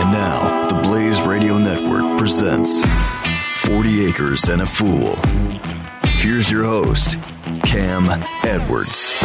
[0.00, 2.82] And now, the Blaze Radio Network presents
[3.66, 5.14] 40 Acres and a Fool.
[6.04, 7.18] Here's your host,
[7.64, 8.08] Cam
[8.42, 9.22] Edwards.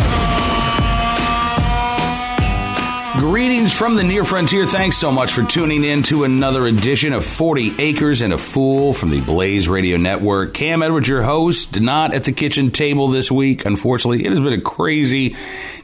[3.20, 4.66] Greetings from the near frontier.
[4.66, 8.94] Thanks so much for tuning in to another edition of 40 Acres and a Fool
[8.94, 10.54] from the Blaze Radio Network.
[10.54, 13.64] Cam Edwards, your host, not at the kitchen table this week.
[13.64, 15.38] Unfortunately, it has been a crazy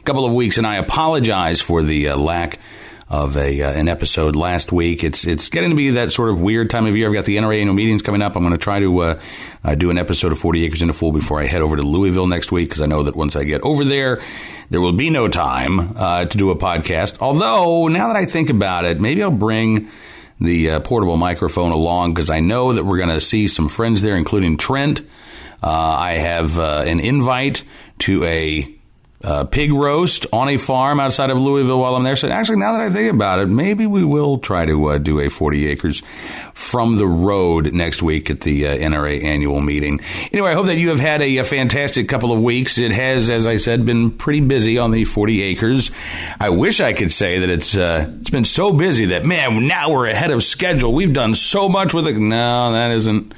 [0.04, 2.60] couple of weeks, and I apologize for the uh, lack of
[3.12, 5.04] a uh, an episode last week.
[5.04, 7.08] It's it's getting to be that sort of weird time of year.
[7.08, 8.36] I've got the NRA annual meetings coming up.
[8.36, 9.20] I'm going to try to uh,
[9.62, 11.82] uh, do an episode of 40 Acres and a Fool before I head over to
[11.82, 14.22] Louisville next week because I know that once I get over there,
[14.70, 17.18] there will be no time uh, to do a podcast.
[17.20, 19.90] Although now that I think about it, maybe I'll bring
[20.40, 24.00] the uh, portable microphone along because I know that we're going to see some friends
[24.00, 25.02] there, including Trent.
[25.62, 27.62] Uh, I have an invite
[28.00, 28.81] to a
[29.24, 32.16] uh, pig roast on a farm outside of Louisville while I'm there.
[32.16, 35.20] So actually, now that I think about it, maybe we will try to uh, do
[35.20, 36.02] a 40 acres
[36.54, 40.00] from the road next week at the uh, NRA annual meeting.
[40.32, 42.78] Anyway, I hope that you have had a, a, fantastic couple of weeks.
[42.78, 45.90] It has, as I said, been pretty busy on the 40 acres.
[46.40, 49.90] I wish I could say that it's uh, it's been so busy that man, now
[49.90, 50.92] we're ahead of schedule.
[50.92, 52.16] We've done so much with it.
[52.16, 53.34] No, that isn't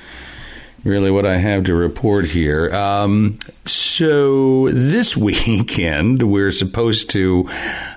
[0.85, 2.71] really what I have to report here.
[2.73, 7.49] Um, so this weekend, we're supposed to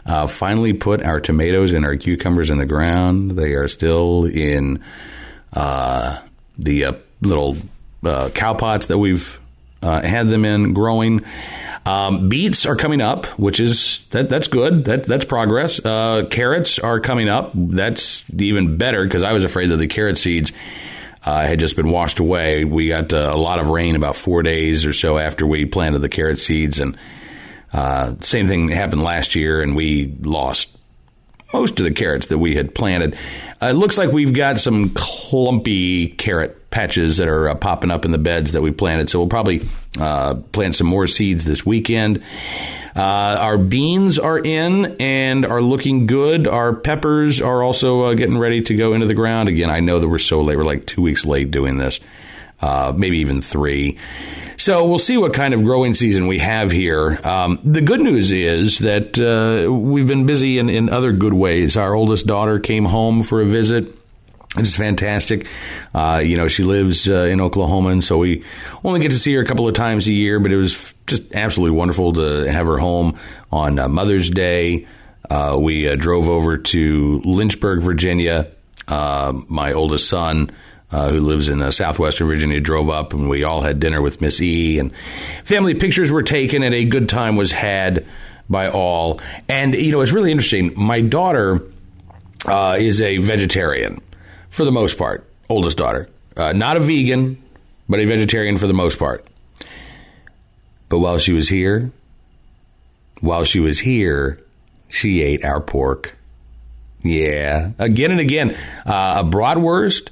[0.05, 3.31] uh, finally put our tomatoes and our cucumbers in the ground.
[3.31, 4.81] They are still in
[5.53, 6.19] uh,
[6.57, 7.57] the uh, little
[8.03, 9.39] uh, cow pots that we've
[9.81, 11.23] uh, had them in growing.
[11.85, 14.85] Um, beets are coming up, which is that that's good.
[14.85, 15.83] That that's progress.
[15.83, 17.51] Uh, carrots are coming up.
[17.53, 20.51] That's even better because I was afraid that the carrot seeds
[21.27, 22.63] uh, had just been washed away.
[22.63, 25.99] We got uh, a lot of rain about four days or so after we planted
[25.99, 26.97] the carrot seeds, and
[27.73, 30.69] uh, same thing happened last year, and we lost
[31.53, 33.15] most of the carrots that we had planted.
[33.61, 38.05] Uh, it looks like we've got some clumpy carrot patches that are uh, popping up
[38.05, 39.61] in the beds that we planted, so we'll probably
[39.99, 42.21] uh, plant some more seeds this weekend.
[42.95, 46.47] Uh, our beans are in and are looking good.
[46.47, 49.49] Our peppers are also uh, getting ready to go into the ground.
[49.49, 50.57] Again, I know that we're so late.
[50.57, 51.99] We're like two weeks late doing this,
[52.59, 53.97] uh, maybe even three.
[54.57, 57.19] So we'll see what kind of growing season we have here.
[57.23, 61.77] Um, the good news is that uh, we've been busy in, in other good ways.
[61.77, 63.93] Our oldest daughter came home for a visit.
[64.57, 65.45] It's fantastic.
[65.93, 68.43] Uh, you know, she lives uh, in Oklahoma, and so we
[68.83, 71.35] only get to see her a couple of times a year, but it was just
[71.35, 73.19] absolutely wonderful to have her home
[73.51, 74.87] on uh, Mother's Day.
[75.29, 78.49] Uh, we uh, drove over to Lynchburg, Virginia.
[78.87, 80.49] Uh, my oldest son,
[80.89, 84.79] who lives in southwestern Virginia, drove up, and we all had dinner with Miss E.
[84.79, 84.91] And
[85.43, 88.05] family pictures were taken, and a good time was had
[88.49, 89.19] by all.
[89.49, 90.73] And, you know, it's really interesting.
[90.75, 91.61] My daughter
[92.47, 94.01] is a vegetarian
[94.49, 95.29] for the most part.
[95.49, 97.41] Oldest daughter, uh, not a vegan,
[97.87, 99.25] but a vegetarian for the most part.
[100.89, 101.91] But while she was here,
[103.21, 104.39] while she was here,
[104.89, 106.17] she ate our pork.
[107.01, 108.57] Yeah, again and again.
[108.85, 110.09] Uh, a bratwurst,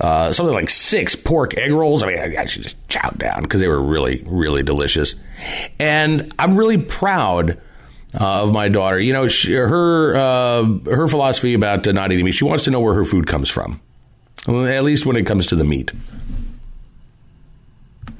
[0.00, 2.02] uh, something like six pork egg rolls.
[2.02, 5.14] I mean, I, I should just chow down because they were really, really delicious.
[5.78, 7.60] And I'm really proud
[8.18, 8.98] uh, of my daughter.
[8.98, 12.32] You know, she, her uh, her philosophy about uh, not eating meat.
[12.32, 13.80] She wants to know where her food comes from,
[14.48, 15.92] at least when it comes to the meat.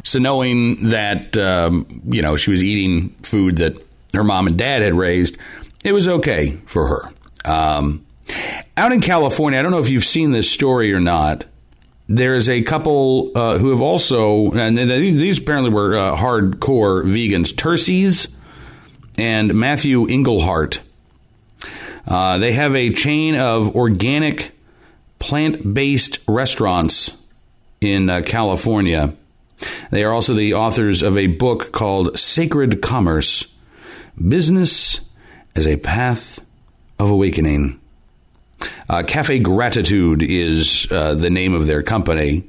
[0.05, 3.77] So knowing that um, you know she was eating food that
[4.12, 5.38] her mom and dad had raised,
[5.85, 7.50] it was okay for her.
[7.50, 8.06] Um,
[8.77, 11.47] out in California, I don't know if you've seen this story or not.
[12.06, 17.56] There's a couple uh, who have also, and these, these apparently were uh, hardcore vegans.
[17.56, 18.29] Terces
[19.17, 20.81] and Matthew Engelhart.
[22.06, 24.53] Uh, they have a chain of organic,
[25.19, 27.17] plant based restaurants
[27.81, 29.15] in uh, California.
[29.91, 33.55] They are also the authors of a book called Sacred Commerce
[34.29, 35.01] Business
[35.56, 36.41] as a Path
[36.99, 37.81] of Awakening.
[38.88, 42.44] Uh, Cafe Gratitude is uh, the name of their company.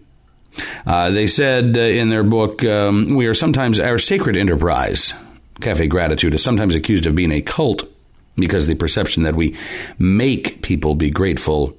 [0.86, 5.14] Uh, they said uh, in their book, um, We are sometimes our sacred enterprise
[5.62, 7.84] Cafe Gratitude is sometimes accused of being a cult
[8.36, 9.56] because the perception that we
[9.98, 11.76] make people be grateful.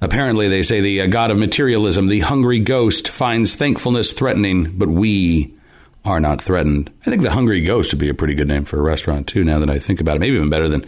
[0.00, 4.88] Apparently, they say the uh, god of materialism, the hungry ghost, finds thankfulness threatening, but
[4.88, 5.54] we
[6.04, 6.90] are not threatened.
[7.06, 9.42] I think the Hungry Ghost would be a pretty good name for a restaurant too.
[9.42, 10.84] Now that I think about it, maybe even better than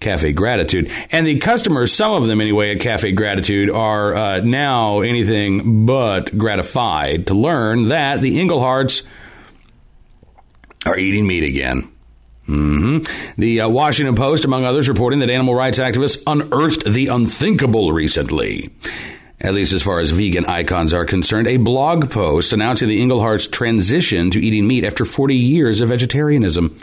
[0.00, 0.90] Cafe Gratitude.
[1.10, 6.36] And the customers, some of them anyway, at Cafe Gratitude are uh, now anything but
[6.36, 9.02] gratified to learn that the Engelharts
[10.84, 11.90] are eating meat again.
[12.46, 13.40] Mm-hmm.
[13.40, 18.74] The uh, Washington Post, among others, reporting that animal rights activists unearthed the unthinkable recently
[19.40, 23.46] at least as far as vegan icons are concerned, a blog post announcing the Engelhart's
[23.46, 26.76] transition to eating meat after 40 years of vegetarianism.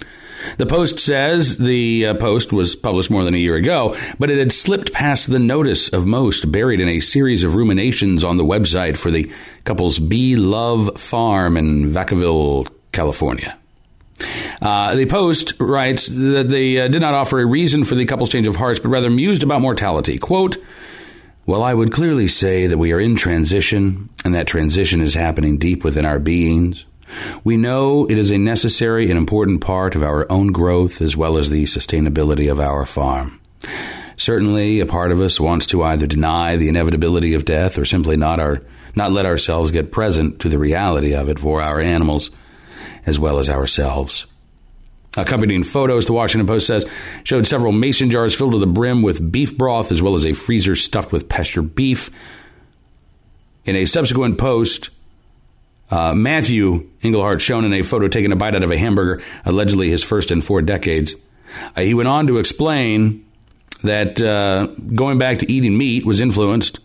[0.57, 4.37] The Post says the uh, post was published more than a year ago, but it
[4.37, 8.45] had slipped past the notice of most, buried in a series of ruminations on the
[8.45, 9.31] website for the
[9.63, 13.57] couple's Be Love Farm in Vacaville, California.
[14.61, 18.29] Uh, the Post writes that they uh, did not offer a reason for the couple's
[18.29, 20.17] change of hearts, but rather mused about mortality.
[20.17, 20.57] Quote,
[21.47, 25.57] well, I would clearly say that we are in transition, and that transition is happening
[25.57, 26.85] deep within our beings.
[27.45, 31.37] We know it is a necessary and important part of our own growth as well
[31.37, 33.39] as the sustainability of our farm.
[34.17, 38.17] Certainly, a part of us wants to either deny the inevitability of death or simply
[38.17, 38.61] not our
[38.93, 42.29] not let ourselves get present to the reality of it for our animals
[43.05, 44.25] as well as ourselves.
[45.17, 46.85] Accompanying photos, the Washington Post says,
[47.23, 50.33] showed several mason jars filled to the brim with beef broth, as well as a
[50.33, 52.11] freezer stuffed with pasture beef.
[53.65, 54.91] In a subsequent post,
[55.89, 59.89] uh, Matthew Engelhart, shown in a photo taking a bite out of a hamburger, allegedly
[59.89, 61.15] his first in four decades.
[61.75, 63.25] Uh, he went on to explain
[63.83, 66.79] that uh, going back to eating meat was influenced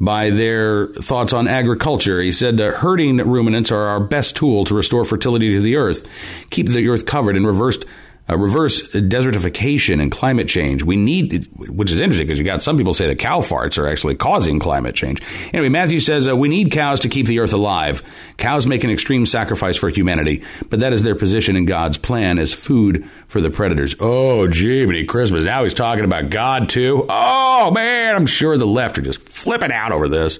[0.00, 2.20] by their thoughts on agriculture.
[2.20, 6.06] He said herding ruminants are our best tool to restore fertility to the earth,
[6.50, 7.84] keep the earth covered, and reversed
[8.28, 10.82] uh, reverse desertification and climate change.
[10.82, 13.86] We need, which is interesting because you got some people say that cow farts are
[13.86, 15.20] actually causing climate change.
[15.52, 18.02] Anyway, Matthew says uh, we need cows to keep the earth alive.
[18.38, 22.38] Cows make an extreme sacrifice for humanity, but that is their position in God's plan
[22.38, 23.94] as food for the predators.
[24.00, 25.44] Oh, gee, many Christmas.
[25.44, 27.04] Now he's talking about God too.
[27.08, 30.38] Oh man, I'm sure the left are just flipping out over this.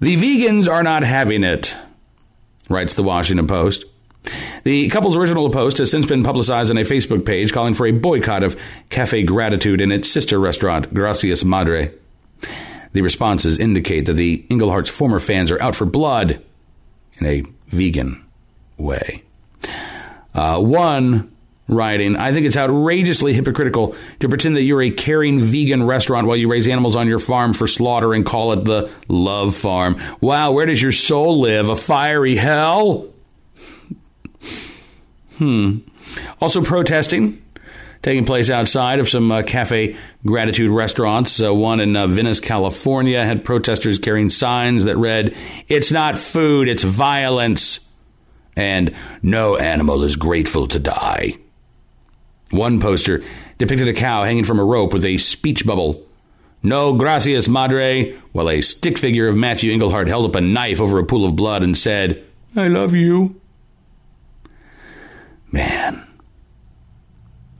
[0.00, 1.76] The vegans are not having it,
[2.68, 3.84] writes the Washington Post.
[4.64, 7.92] The couple's original post has since been publicized on a Facebook page calling for a
[7.92, 8.56] boycott of
[8.88, 11.92] Cafe Gratitude and its sister restaurant, Gracias Madre.
[12.92, 16.42] The responses indicate that the Engelhart's former fans are out for blood
[17.18, 18.24] in a vegan
[18.76, 19.24] way.
[20.34, 21.34] Uh, one
[21.68, 26.36] writing, I think it's outrageously hypocritical to pretend that you're a caring vegan restaurant while
[26.36, 29.96] you raise animals on your farm for slaughter and call it the Love Farm.
[30.20, 31.68] Wow, where does your soul live?
[31.68, 33.11] A fiery hell?
[35.42, 35.78] Hmm.
[36.40, 37.42] Also protesting
[38.02, 41.42] taking place outside of some uh, Cafe Gratitude restaurants.
[41.42, 45.34] Uh, one in uh, Venice, California, had protesters carrying signs that read,
[45.68, 47.88] It's not food, it's violence.
[48.54, 51.38] And no animal is grateful to die.
[52.50, 53.24] One poster
[53.58, 56.06] depicted a cow hanging from a rope with a speech bubble.
[56.62, 61.00] No gracias, madre, while a stick figure of Matthew Engelhart held up a knife over
[61.00, 62.22] a pool of blood and said,
[62.54, 63.40] I love you.
[65.52, 66.08] Man.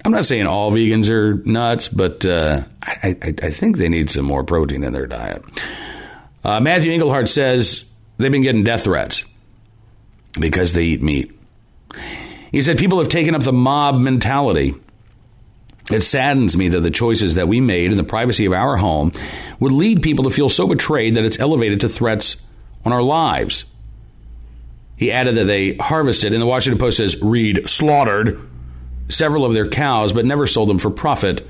[0.05, 4.11] I'm not saying all vegans are nuts, but uh, I, I, I, think they need
[4.11, 5.45] some more protein in their diet.
[6.43, 7.85] Uh, Matthew Engelhart says
[8.17, 9.25] they've been getting death threats
[10.41, 11.39] because they eat meat.
[12.51, 14.75] He said people have taken up the mob mentality.
[15.91, 19.13] It saddens me that the choices that we made in the privacy of our home
[19.61, 22.37] would lead people to feel so betrayed that it's elevated to threats
[22.85, 23.67] on our lives.
[24.97, 28.41] He added that they harvested, and the Washington Post says, Reed slaughtered
[29.09, 31.47] several of their cows, but never sold them for profit.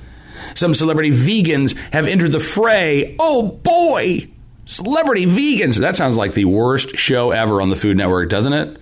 [0.54, 3.16] Some celebrity vegans have entered the fray.
[3.18, 4.28] Oh boy!
[4.64, 5.78] Celebrity vegans.
[5.78, 8.78] That sounds like the worst show ever on the Food Network, doesn't it?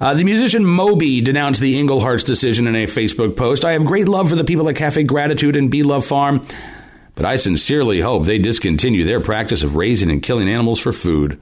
[0.00, 3.64] Uh, the musician Moby denounced the Engelhart's decision in a Facebook post.
[3.64, 6.46] I have great love for the people at Cafe Gratitude and Be Love Farm,
[7.16, 11.40] but I sincerely hope they discontinue their practice of raising and killing animals for food.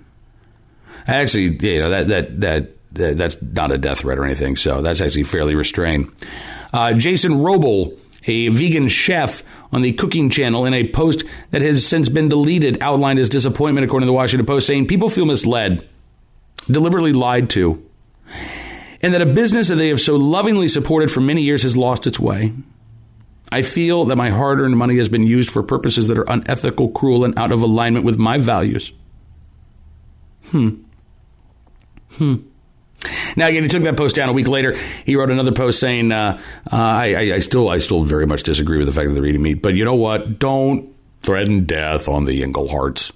[1.07, 2.73] Actually, you know that that that.
[2.93, 6.11] that's not a death threat or anything, so that's actually fairly restrained.
[6.73, 7.95] Uh, Jason Wrobel,
[8.27, 12.79] a vegan chef on the Cooking Channel, in a post that has since been deleted,
[12.81, 15.87] outlined his disappointment, according to the Washington Post, saying people feel misled,
[16.71, 17.87] deliberately lied to,
[19.03, 22.07] and that a business that they have so lovingly supported for many years has lost
[22.07, 22.53] its way.
[23.53, 26.89] I feel that my hard earned money has been used for purposes that are unethical,
[26.89, 28.91] cruel, and out of alignment with my values.
[30.51, 30.83] Hmm.
[32.17, 32.37] Hmm.
[33.37, 34.77] Now again, he took that post down a week later.
[35.05, 36.41] He wrote another post saying, uh,
[36.73, 39.43] uh, I, I, still, I still very much disagree with the fact that they're eating
[39.43, 40.39] meat, but you know what?
[40.39, 43.13] Don't threaten death on the Engelharts."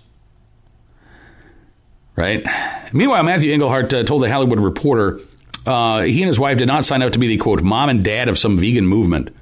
[2.17, 2.47] Right.
[2.93, 5.21] Meanwhile, Matthew Engelhart uh, told the Hollywood Reporter
[5.67, 8.03] uh, he and his wife did not sign up to be the quote mom and
[8.03, 9.35] dad of some vegan movement.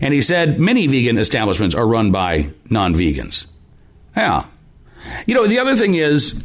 [0.00, 3.46] And he said many vegan establishments are run by non vegans.
[4.16, 4.46] Yeah.
[5.26, 6.42] You know, the other thing is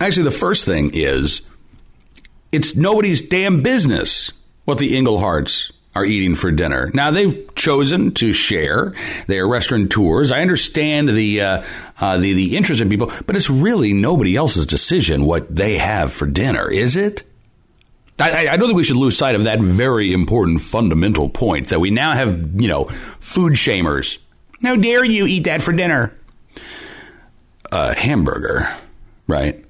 [0.00, 1.42] actually, the first thing is
[2.52, 4.32] it's nobody's damn business
[4.64, 6.90] what the Engelharts are eating for dinner.
[6.92, 8.94] Now they've chosen to share
[9.26, 10.30] their restaurateurs.
[10.30, 11.64] I understand the uh,
[11.98, 16.12] uh, the the interest in people, but it's really nobody else's decision what they have
[16.12, 17.24] for dinner, is it?
[18.18, 21.80] I, I, don't think we should lose sight of that very important fundamental point that
[21.80, 22.84] we now have, you know,
[23.20, 24.18] food shamers.
[24.62, 26.16] How dare you eat that for dinner?
[27.70, 28.74] A hamburger,
[29.26, 29.65] right?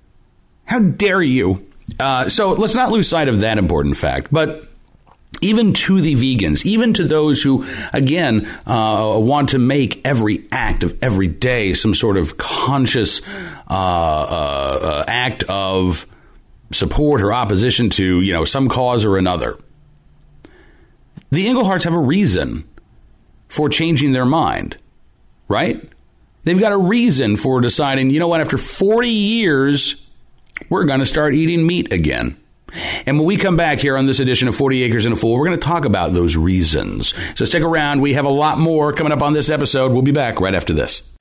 [0.66, 1.66] How dare you?
[1.98, 4.28] Uh, so let's not lose sight of that important fact.
[4.30, 4.68] But
[5.40, 10.82] even to the vegans, even to those who, again, uh, want to make every act
[10.82, 13.20] of every day some sort of conscious
[13.68, 16.06] uh, uh, uh act of
[16.72, 19.58] support or opposition to, you know, some cause or another.
[21.30, 22.68] The Engelharts have a reason
[23.48, 24.76] for changing their mind,
[25.48, 25.82] right?
[26.44, 30.05] They've got a reason for deciding, you know what, after 40 years,
[30.68, 32.36] we're going to start eating meat again.
[33.06, 35.36] And when we come back here on this edition of 40 Acres and a Fool,
[35.36, 37.14] we're going to talk about those reasons.
[37.34, 38.00] So stick around.
[38.00, 39.92] We have a lot more coming up on this episode.
[39.92, 41.14] We'll be back right after this.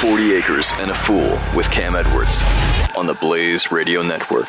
[0.00, 2.42] 40 Acres and a Fool with Cam Edwards
[2.96, 4.48] on the Blaze Radio Network.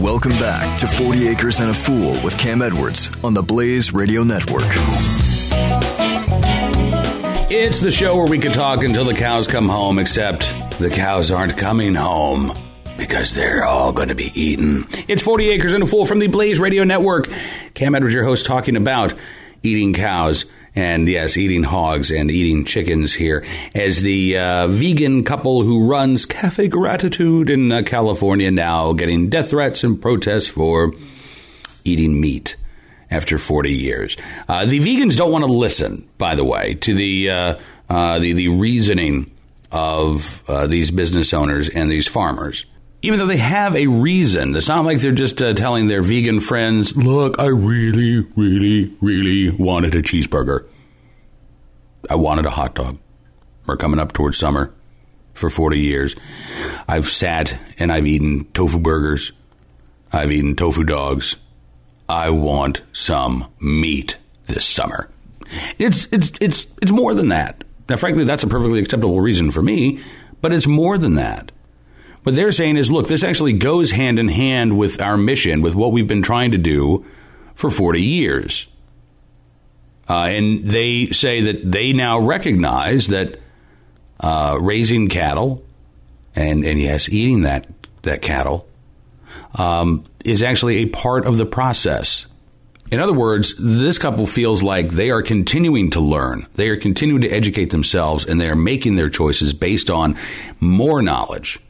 [0.00, 4.22] Welcome back to 40 Acres and a Fool with Cam Edwards on the Blaze Radio
[4.22, 4.62] Network.
[7.50, 11.30] It's the show where we can talk until the cows come home, except the cows
[11.30, 12.52] aren't coming home
[12.98, 14.86] because they're all going to be eaten.
[15.08, 17.30] It's 40 Acres and a Fool from the Blaze Radio Network.
[17.74, 19.14] Cam Edwards, your host, talking about
[19.62, 25.62] eating cows and yes, eating hogs and eating chickens here as the uh, vegan couple
[25.62, 30.92] who runs Cafe Gratitude in uh, California now getting death threats and protests for
[31.84, 32.56] eating meat
[33.10, 34.16] after 40 years.
[34.48, 38.32] Uh, the vegans don't want to listen, by the way, to the uh, uh, the,
[38.32, 39.30] the reasoning
[39.70, 42.64] of uh, these business owners and these farmers
[43.04, 44.56] even though they have a reason.
[44.56, 49.50] It's not like they're just uh, telling their vegan friends, look, I really, really, really
[49.50, 50.66] wanted a cheeseburger.
[52.08, 52.98] I wanted a hot dog.
[53.66, 54.72] We're coming up towards summer
[55.34, 56.16] for 40 years.
[56.88, 59.32] I've sat and I've eaten tofu burgers.
[60.10, 61.36] I've eaten tofu dogs.
[62.08, 65.10] I want some meat this summer.
[65.78, 67.64] It's it's it's it's more than that.
[67.88, 70.00] Now frankly that's a perfectly acceptable reason for me,
[70.40, 71.52] but it's more than that.
[72.24, 75.74] What they're saying is, look, this actually goes hand in hand with our mission, with
[75.74, 77.04] what we've been trying to do
[77.54, 78.66] for 40 years.
[80.08, 83.38] Uh, and they say that they now recognize that
[84.20, 85.62] uh, raising cattle
[86.34, 87.66] and, and yes, eating that,
[88.02, 88.66] that cattle
[89.56, 92.24] um, is actually a part of the process.
[92.90, 96.46] In other words, this couple feels like they are continuing to learn.
[96.54, 100.16] They are continuing to educate themselves and they are making their choices based on
[100.58, 101.60] more knowledge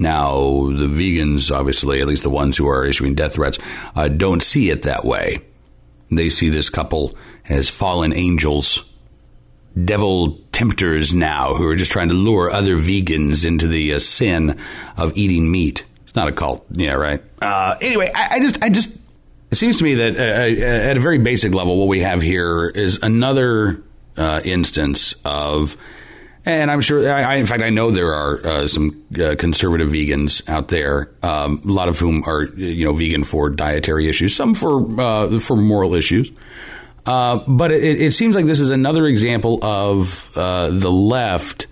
[0.00, 3.58] now, the vegans, obviously, at least the ones who are issuing death threats,
[3.94, 5.40] uh, don't see it that way.
[6.10, 7.16] They see this couple
[7.48, 8.92] as fallen angels,
[9.84, 14.58] devil tempters now, who are just trying to lure other vegans into the uh, sin
[14.96, 15.86] of eating meat.
[16.06, 17.22] It's not a cult, yeah, right.
[17.40, 18.90] Uh, anyway, I, I, just, I just,
[19.50, 22.20] it seems to me that uh, uh, at a very basic level, what we have
[22.20, 23.82] here is another
[24.16, 25.76] uh, instance of
[26.44, 30.48] and I'm sure, I, in fact, I know there are uh, some uh, conservative vegans
[30.48, 34.54] out there, um, a lot of whom are, you know, vegan for dietary issues, some
[34.54, 36.30] for uh, for moral issues.
[37.04, 41.66] Uh, but it, it, seems like this is another example of uh, the left,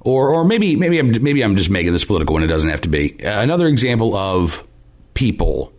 [0.00, 2.82] or or maybe maybe I'm maybe I'm just making this political when it doesn't have
[2.82, 3.16] to be.
[3.22, 4.66] another example of
[5.14, 5.72] people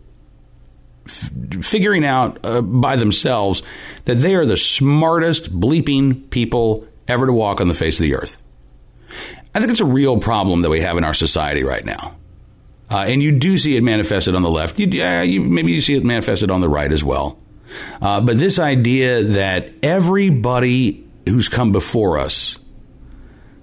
[1.06, 3.62] f- figuring out uh, by themselves
[4.04, 8.14] that they are the smartest bleeping people ever to walk on the face of the
[8.14, 8.42] earth.
[9.54, 12.16] I think it's a real problem that we have in our society right now.
[12.90, 14.78] Uh, and you do see it manifested on the left.
[14.78, 17.38] You, you, maybe you see it manifested on the right as well.
[18.00, 22.58] Uh, but this idea that everybody who's come before us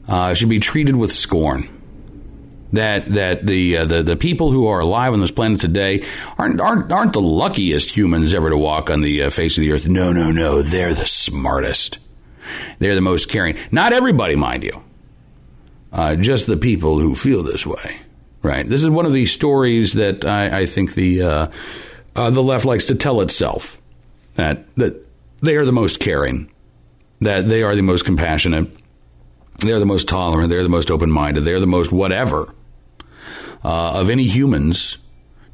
[0.08, 1.70] uh, should be treated with scorn.
[2.74, 6.06] That that the, uh, the the people who are alive on this planet today
[6.38, 9.74] aren't aren't aren't the luckiest humans ever to walk on the uh, face of the
[9.74, 9.90] earth.
[9.90, 10.62] No, no, no.
[10.62, 12.00] They're the smartest.
[12.80, 13.58] They're the most caring.
[13.72, 14.84] Not everybody, mind you.
[15.92, 18.02] Uh, just the people who feel this way.
[18.42, 18.68] Right.
[18.68, 21.48] This is one of these stories that I, I think the uh,
[22.16, 23.80] uh, the left likes to tell itself
[24.36, 25.06] that that
[25.42, 26.52] they are the most caring,
[27.20, 28.68] that they are the most compassionate,
[29.60, 32.54] they're the most tolerant, they're the most open minded, they're the most whatever
[33.64, 34.98] uh, of any humans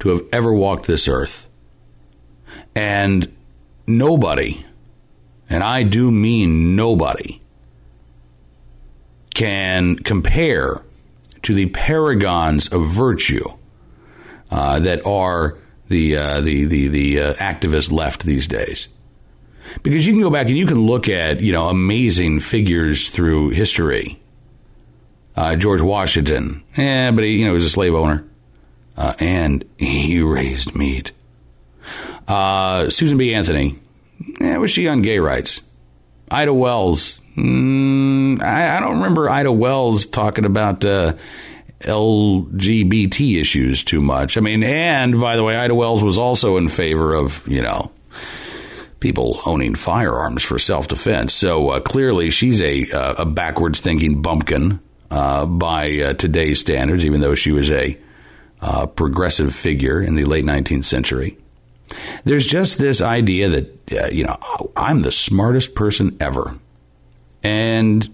[0.00, 1.46] to have ever walked this earth.
[2.74, 3.34] And
[3.86, 4.64] nobody,
[5.48, 7.40] and I do mean nobody,
[9.34, 10.82] can compare
[11.42, 13.48] to the paragons of virtue
[14.50, 15.56] uh, that are
[15.88, 18.88] the uh, the the the uh, activist left these days.
[19.82, 23.50] Because you can go back and you can look at you know amazing figures through
[23.50, 24.20] history.
[25.36, 28.24] Uh, George Washington, yeah, but he you know was a slave owner,
[28.96, 31.12] uh, and he raised meat.
[32.26, 33.32] Uh, Susan B.
[33.32, 33.78] Anthony,
[34.40, 35.60] yeah, was she on gay rights?
[36.30, 41.14] Ida Wells, mm, I, I, don't remember Ida Wells talking about uh,
[41.80, 44.36] LGBT issues too much.
[44.36, 47.90] I mean, and by the way, Ida Wells was also in favor of, you know,
[49.00, 51.32] people owning firearms for self defense.
[51.32, 54.80] So uh, clearly, she's a, uh, a backwards thinking bumpkin
[55.10, 57.98] uh, by uh, today's standards, even though she was a
[58.60, 61.38] uh, progressive figure in the late 19th century.
[62.24, 64.36] There's just this idea that, uh, you know,
[64.76, 66.54] I'm the smartest person ever.
[67.42, 68.08] And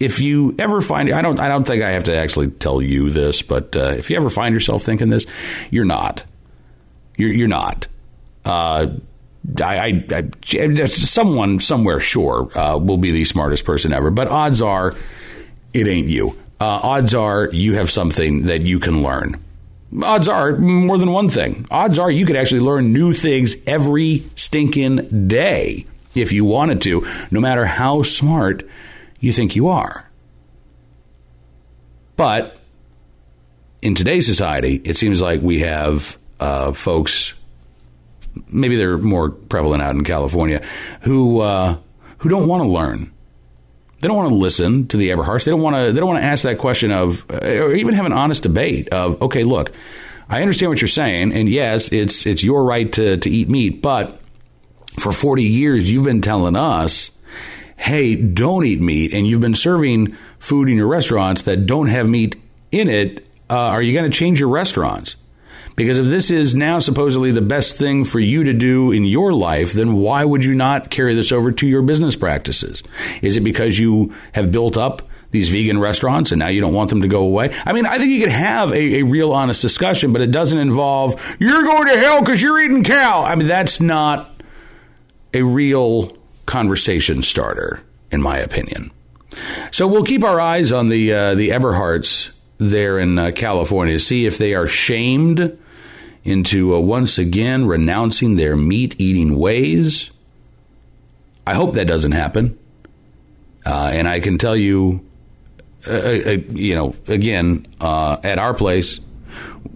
[0.00, 3.10] if you ever find I don't I don't think I have to actually tell you
[3.10, 5.26] this, but uh, if you ever find yourself thinking this,
[5.70, 6.24] you're not.
[7.16, 7.86] You're you're not.
[8.44, 8.86] Uh,
[9.62, 14.62] I, I, I, someone somewhere sure uh, will be the smartest person ever, but odds
[14.62, 14.94] are
[15.74, 16.30] it ain't you.
[16.60, 19.42] Uh, odds are you have something that you can learn.
[20.02, 21.66] Odds are more than one thing.
[21.70, 27.06] Odds are you could actually learn new things every stinking day if you wanted to,
[27.30, 28.62] no matter how smart
[29.18, 30.08] you think you are.
[32.16, 32.56] But
[33.82, 37.32] in today's society, it seems like we have uh, folks,
[38.48, 40.62] maybe they're more prevalent out in California,
[41.02, 41.78] who uh,
[42.18, 43.12] who don't want to learn.
[44.00, 45.44] They don't want to listen to the Eberhards.
[45.44, 45.92] They don't want to.
[45.92, 49.20] They don't want to ask that question of, or even have an honest debate of,
[49.22, 49.72] okay, look,
[50.28, 53.82] I understand what you're saying, and yes, it's it's your right to to eat meat,
[53.82, 54.20] but
[54.98, 57.10] for 40 years you've been telling us
[57.80, 62.06] hey, don't eat meat, and you've been serving food in your restaurants that don't have
[62.06, 62.36] meat
[62.70, 65.16] in it, uh, are you going to change your restaurants?
[65.80, 69.32] Because if this is now supposedly the best thing for you to do in your
[69.32, 72.82] life, then why would you not carry this over to your business practices?
[73.22, 76.90] Is it because you have built up these vegan restaurants and now you don't want
[76.90, 77.56] them to go away?
[77.64, 80.58] I mean, I think you could have a, a real honest discussion, but it doesn't
[80.58, 83.22] involve, you're going to hell because you're eating cow.
[83.22, 84.42] I mean, that's not
[85.32, 86.10] a real
[86.44, 88.90] conversation starter, in my opinion.
[89.72, 94.26] So we'll keep our eyes on the uh, the Eberhards there in uh, California see
[94.26, 95.56] if they are shamed
[96.24, 100.10] into uh, once again renouncing their meat eating ways.
[101.46, 102.58] I hope that doesn't happen.
[103.64, 105.04] Uh, and I can tell you,
[105.86, 109.00] uh, uh, you know, again, at our place,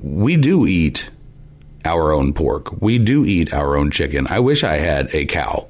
[0.02, 1.10] we do eat
[1.84, 2.80] our own pork.
[2.80, 4.26] We do eat our own chicken.
[4.28, 5.68] I wish I had a cow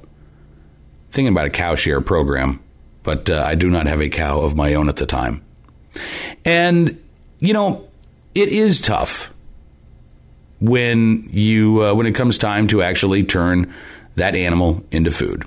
[1.15, 2.61] thinking about a cow share program,
[3.03, 5.41] but uh, I do not have a cow of my own at the time.
[6.43, 7.01] And,
[7.39, 7.87] you know,
[8.33, 9.33] it is tough
[10.59, 13.73] when you uh, when it comes time to actually turn
[14.15, 15.45] that animal into food.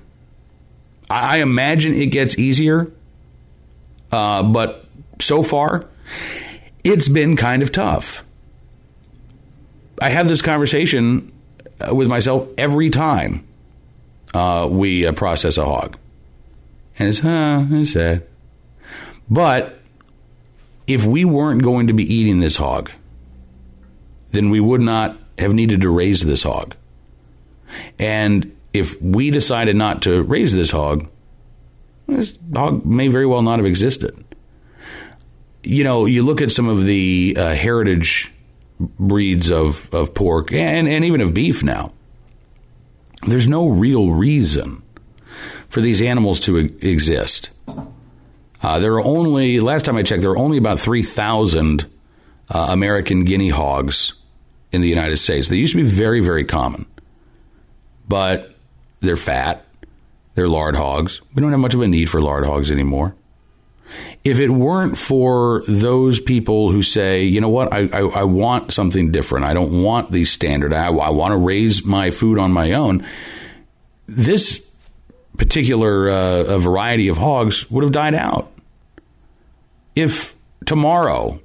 [1.11, 2.90] I, I imagine it gets easier,
[4.12, 4.85] uh, but
[5.21, 5.87] so far,
[6.85, 8.25] it's been kind of tough.
[10.01, 11.33] I have this conversation
[11.81, 13.47] uh, with myself every time
[14.35, 15.97] uh, we uh, process a hog.
[16.99, 18.27] And it's, huh, it's sad.
[19.31, 19.79] But
[20.87, 22.90] if we weren't going to be eating this hog,
[24.31, 26.75] then we would not have needed to raise this hog.
[27.99, 31.09] And if we decided not to raise this hog,
[32.07, 34.25] this hog may very well not have existed.
[35.62, 38.33] You know, you look at some of the uh, heritage
[38.81, 41.93] breeds of, of pork and, and even of beef now.
[43.27, 44.83] There's no real reason
[45.69, 47.51] for these animals to exist.
[48.62, 51.87] Uh, there are only, last time I checked, there are only about 3,000
[52.51, 54.14] uh, American guinea hogs
[54.73, 55.49] in the United States.
[55.49, 56.87] They used to be very, very common,
[58.09, 58.55] but
[59.01, 59.65] they're fat,
[60.35, 61.21] they're lard hogs.
[61.35, 63.15] We don't have much of a need for lard hogs anymore.
[64.25, 68.73] If it weren't for those people who say, you know what, I, I, I want
[68.73, 72.53] something different, I don't want these standard, I, I want to raise my food on
[72.53, 73.07] my own,
[74.07, 74.69] this
[75.39, 78.53] particular uh, variety of hogs would have died out.
[79.97, 80.35] If
[80.67, 81.41] tomorrow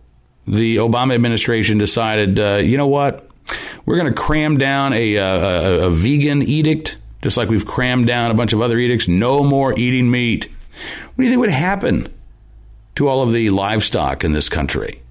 [0.47, 3.29] the Obama administration decided, uh, you know what,
[3.85, 8.07] we're going to cram down a, uh, a, a, vegan edict, just like we've crammed
[8.07, 10.49] down a bunch of other edicts, no more eating meat.
[11.15, 12.13] What do you think would happen
[12.95, 15.01] to all of the livestock in this country?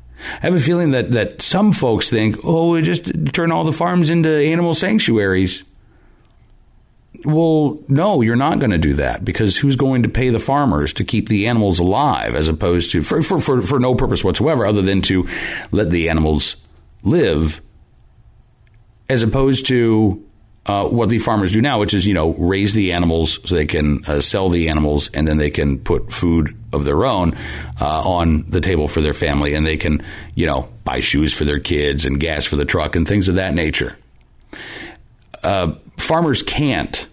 [0.42, 3.72] I have a feeling that, that some folks think, oh, we just turn all the
[3.72, 5.64] farms into animal sanctuaries.
[7.24, 10.92] Well, no, you're not going to do that because who's going to pay the farmers
[10.94, 14.66] to keep the animals alive as opposed to, for, for, for, for no purpose whatsoever
[14.66, 15.28] other than to
[15.70, 16.56] let the animals
[17.02, 17.61] live
[19.08, 20.24] as opposed to
[20.66, 23.66] uh, what the farmers do now, which is, you know, raise the animals so they
[23.66, 27.35] can uh, sell the animals and then they can put food of their own
[27.80, 30.04] uh, on the table for their family and they can,
[30.35, 33.35] you know, buy shoes for their kids and gas for the truck and things of
[33.37, 33.96] that nature.
[35.42, 37.08] Uh, farmers can't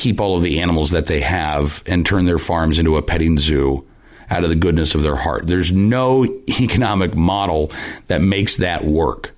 [0.00, 3.38] keep all of the animals that they have and turn their farms into a petting
[3.38, 3.86] zoo
[4.30, 5.46] out of the goodness of their heart.
[5.46, 6.24] There's no
[6.60, 7.70] economic model
[8.06, 9.34] that makes that work.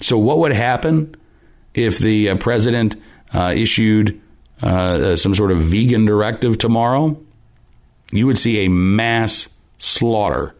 [0.00, 1.14] So, what would happen
[1.74, 2.96] if the uh, president
[3.32, 4.20] uh, issued
[4.62, 7.20] uh, some sort of vegan directive tomorrow?
[8.10, 10.54] You would see a mass slaughter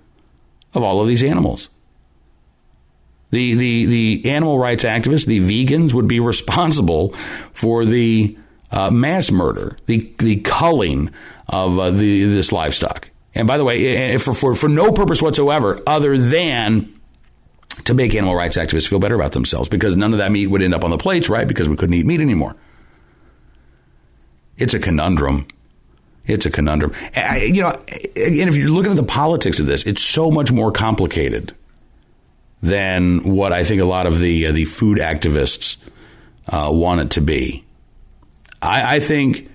[0.74, 1.68] of all of these animals.
[3.30, 7.14] The, the, the animal rights activists, the vegans, would be responsible
[7.52, 8.36] for the
[8.72, 11.10] uh, mass murder, the, the culling
[11.48, 13.10] of uh, the, this livestock.
[13.34, 16.92] And by the way, for, for, for no purpose whatsoever other than
[17.84, 20.62] to make animal rights activists feel better about themselves because none of that meat would
[20.62, 21.46] end up on the plates, right?
[21.46, 22.56] Because we couldn't eat meat anymore.
[24.58, 25.46] It's a conundrum.
[26.26, 26.92] It's a conundrum.
[27.16, 30.52] I, you know, and if you're looking at the politics of this, it's so much
[30.52, 31.54] more complicated
[32.62, 35.78] than what I think a lot of the uh, the food activists
[36.48, 37.64] uh, want it to be.
[38.62, 39.50] I, I, think,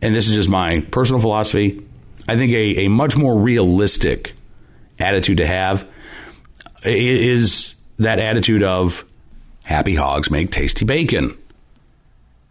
[0.00, 1.86] and this is just my personal philosophy.
[2.28, 4.34] I think a, a much more realistic
[4.98, 5.88] attitude to have
[6.84, 9.04] is that attitude of
[9.64, 11.38] happy hogs make tasty bacon.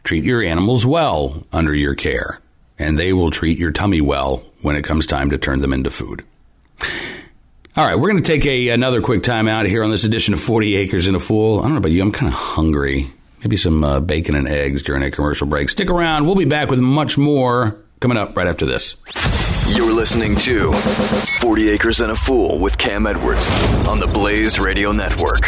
[0.04, 2.40] Treat your animals well under your care,
[2.80, 5.90] and they will treat your tummy well when it comes time to turn them into
[5.90, 6.24] food.
[7.78, 10.34] All right, we're going to take a, another quick time out here on this edition
[10.34, 11.60] of 40 Acres and a Fool.
[11.60, 13.12] I don't know about you, I'm kind of hungry.
[13.44, 15.70] Maybe some uh, bacon and eggs during a commercial break.
[15.70, 16.26] Stick around.
[16.26, 18.96] We'll be back with much more coming up right after this.
[19.68, 23.50] You're listening to 40 Acres and a Fool with Cam Edwards
[23.88, 25.42] on the Blaze Radio Network.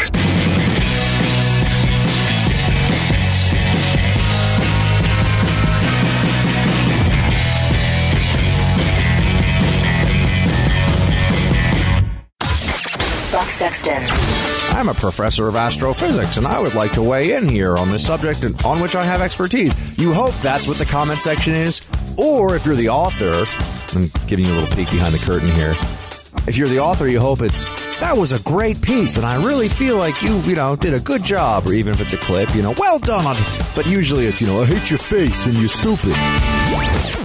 [13.53, 14.52] Sexton.
[14.73, 18.05] I'm a professor of astrophysics, and I would like to weigh in here on this
[18.05, 19.73] subject on which I have expertise.
[19.99, 23.45] You hope that's what the comment section is, or if you're the author,
[23.95, 25.75] I'm giving you a little peek behind the curtain here.
[26.47, 27.65] If you're the author, you hope it's
[27.99, 30.99] that was a great piece, and I really feel like you, you know, did a
[30.99, 31.67] good job.
[31.67, 33.37] Or even if it's a clip, you know, well done.
[33.75, 36.15] But usually it's, you know, I hate your face and you're stupid.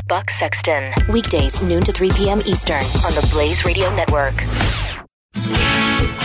[0.06, 2.40] Buck Sexton, weekdays noon to 3 p.m.
[2.46, 4.36] Eastern on the Blaze Radio Network.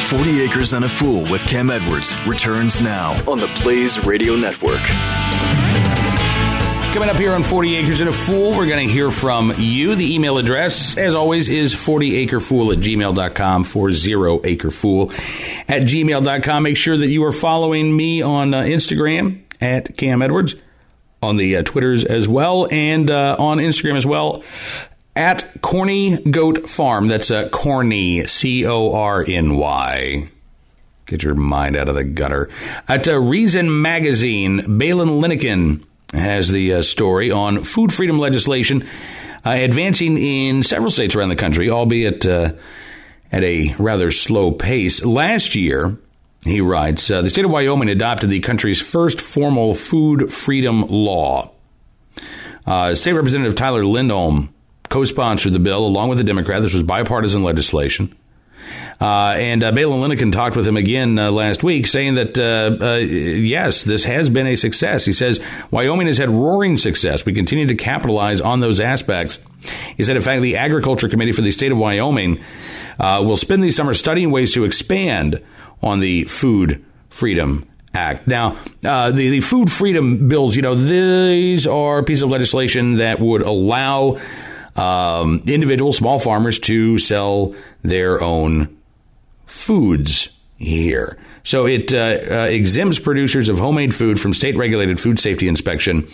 [0.10, 4.82] 40 Acres and a Fool with Cam Edwards returns now on the Blaze Radio Network.
[6.94, 9.96] Coming up here on 40 Acres and a Fool, we're going to hear from you.
[9.96, 15.12] The email address, as always, is 40acrefool at gmail.com, 40acrefool
[15.70, 16.64] at gmail.com.
[16.64, 20.56] Make sure that you are following me on uh, Instagram at Cam Edwards,
[21.22, 24.44] on the uh, Twitters as well, and uh, on Instagram as well
[25.16, 27.08] at Corny Goat Farm.
[27.08, 30.30] That's a Corny, C O R N Y.
[31.06, 32.50] Get your mind out of the gutter.
[32.88, 38.88] At uh, Reason Magazine, Baylen Linnekin has the uh, story on food freedom legislation
[39.46, 42.54] uh, advancing in several states around the country, albeit uh,
[43.32, 45.04] at a rather slow pace.
[45.04, 45.98] Last year,
[46.44, 51.52] he writes, uh, the state of Wyoming adopted the country's first formal food freedom law.
[52.66, 54.54] Uh, state Representative Tyler Lindholm
[54.94, 56.62] co sponsored the bill along with the Democrat.
[56.62, 58.16] This was bipartisan legislation.
[59.02, 62.96] Uh, and uh, Linnekin talked with him again uh, last week, saying that uh, uh,
[62.98, 65.04] yes, this has been a success.
[65.04, 67.26] He says Wyoming has had roaring success.
[67.26, 69.40] We continue to capitalize on those aspects.
[69.98, 72.40] He said, in fact, the Agriculture Committee for the state of Wyoming
[73.00, 75.42] uh, will spend the summer studying ways to expand
[75.82, 78.28] on the Food Freedom Act.
[78.28, 82.98] Now, uh, the, the food freedom bills, you know, these are a piece of legislation
[82.98, 84.20] that would allow
[84.76, 88.78] um, individual small farmers to sell their own
[89.46, 91.18] foods here.
[91.44, 96.08] So it uh, uh, exempts producers of homemade food from state regulated food safety inspection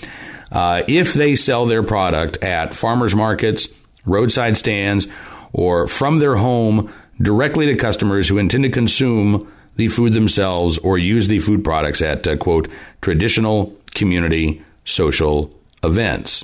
[0.51, 3.67] uh, if they sell their product at farmers markets,
[4.05, 5.07] roadside stands,
[5.53, 6.91] or from their home
[7.21, 12.01] directly to customers who intend to consume the food themselves or use the food products
[12.01, 12.67] at, uh, quote,
[13.01, 16.43] traditional community social events.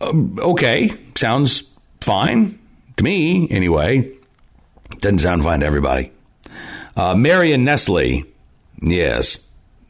[0.00, 1.64] Um, okay, sounds
[2.00, 2.58] fine
[2.96, 4.10] to me, anyway.
[5.00, 6.12] Doesn't sound fine to everybody.
[6.96, 8.24] Uh, Marion Nestle,
[8.82, 9.38] yes,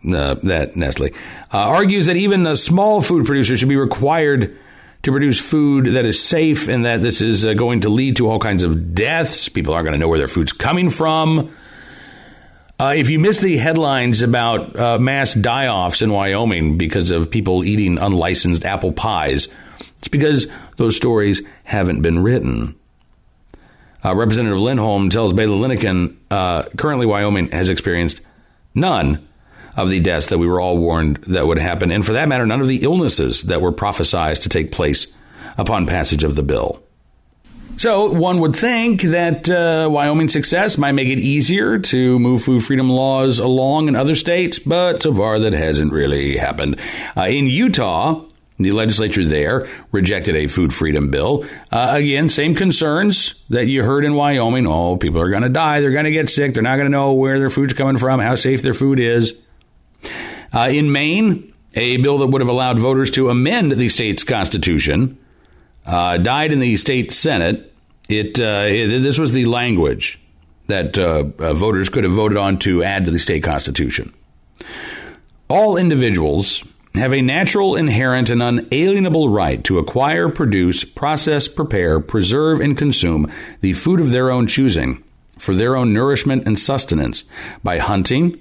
[0.07, 1.11] uh, that Nestle,
[1.53, 4.57] uh, argues that even a small food producer should be required
[5.03, 8.29] to produce food that is safe and that this is uh, going to lead to
[8.29, 9.49] all kinds of deaths.
[9.49, 11.55] People aren't going to know where their food's coming from.
[12.81, 17.31] Uh, if you miss the headlines about uh, mass die offs in Wyoming because of
[17.31, 19.49] people eating unlicensed apple pies,
[19.99, 20.47] it's because
[20.79, 22.75] those stories haven't been written.
[24.03, 28.23] Uh, Representative Lindholm tells Baylen Linnekin uh, currently Wyoming has experienced
[28.75, 29.29] none
[29.77, 32.47] of the deaths that we were all warned that would happen, and for that matter,
[32.47, 35.07] none of the illnesses that were prophesied to take place
[35.59, 36.83] upon passage of the bill.
[37.81, 42.63] So one would think that uh, Wyoming's success might make it easier to move food
[42.63, 46.79] freedom laws along in other states, but so far that hasn't really happened.
[47.17, 48.23] Uh, in Utah,
[48.59, 51.47] the legislature there rejected a food freedom bill.
[51.73, 54.67] Uh, again, same concerns that you heard in Wyoming.
[54.67, 55.81] Oh, people are going to die.
[55.81, 56.53] They're going to get sick.
[56.53, 59.35] They're not going to know where their food's coming from, how safe their food is.
[60.53, 65.17] Uh, in Maine, a bill that would have allowed voters to amend the state's constitution
[65.87, 67.70] uh, died in the state senate.
[68.11, 70.19] It, uh, it, this was the language
[70.67, 74.13] that uh, uh, voters could have voted on to add to the state constitution.
[75.49, 82.61] All individuals have a natural, inherent, and unalienable right to acquire, produce, process, prepare, preserve,
[82.61, 85.05] and consume the food of their own choosing
[85.39, 87.25] for their own nourishment and sustenance
[87.63, 88.41] by hunting,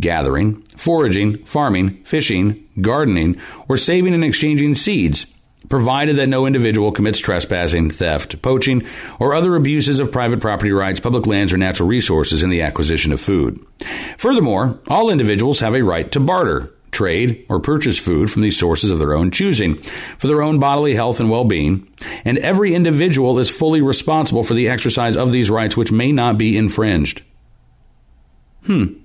[0.00, 5.26] gathering, foraging, farming, fishing, gardening, or saving and exchanging seeds,
[5.68, 8.86] provided that no individual commits trespassing, theft, poaching,
[9.18, 13.12] or other abuses of private property rights, public lands, or natural resources in the acquisition
[13.12, 13.64] of food.
[14.18, 18.90] Furthermore, all individuals have a right to barter, trade, or purchase food from these sources
[18.90, 19.76] of their own choosing
[20.18, 21.86] for their own bodily health and well being,
[22.24, 26.38] and every individual is fully responsible for the exercise of these rights which may not
[26.38, 27.22] be infringed.
[28.64, 29.03] Hmm.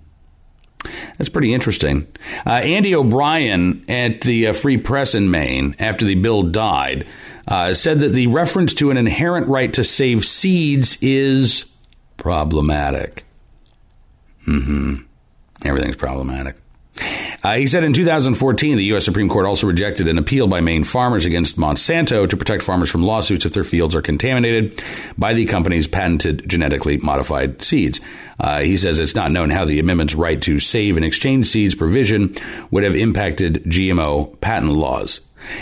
[1.19, 2.07] That's pretty interesting.
[2.47, 7.05] Uh, Andy O'Brien at the uh, Free Press in Maine, after the bill died,
[7.45, 11.65] uh, said that the reference to an inherent right to save seeds is
[12.15, 13.25] problematic.
[14.47, 14.95] Mm-hmm.
[15.65, 16.55] Everything's problematic.
[17.41, 19.05] Uh, he said in 2014, the U.S.
[19.05, 23.03] Supreme Court also rejected an appeal by Maine farmers against Monsanto to protect farmers from
[23.03, 24.81] lawsuits if their fields are contaminated
[25.17, 28.01] by the company's patented genetically modified seeds.
[28.39, 31.75] Uh, he says it's not known how the amendment's right to save and exchange seeds
[31.75, 32.33] provision
[32.71, 35.21] would have impacted GMO patent laws.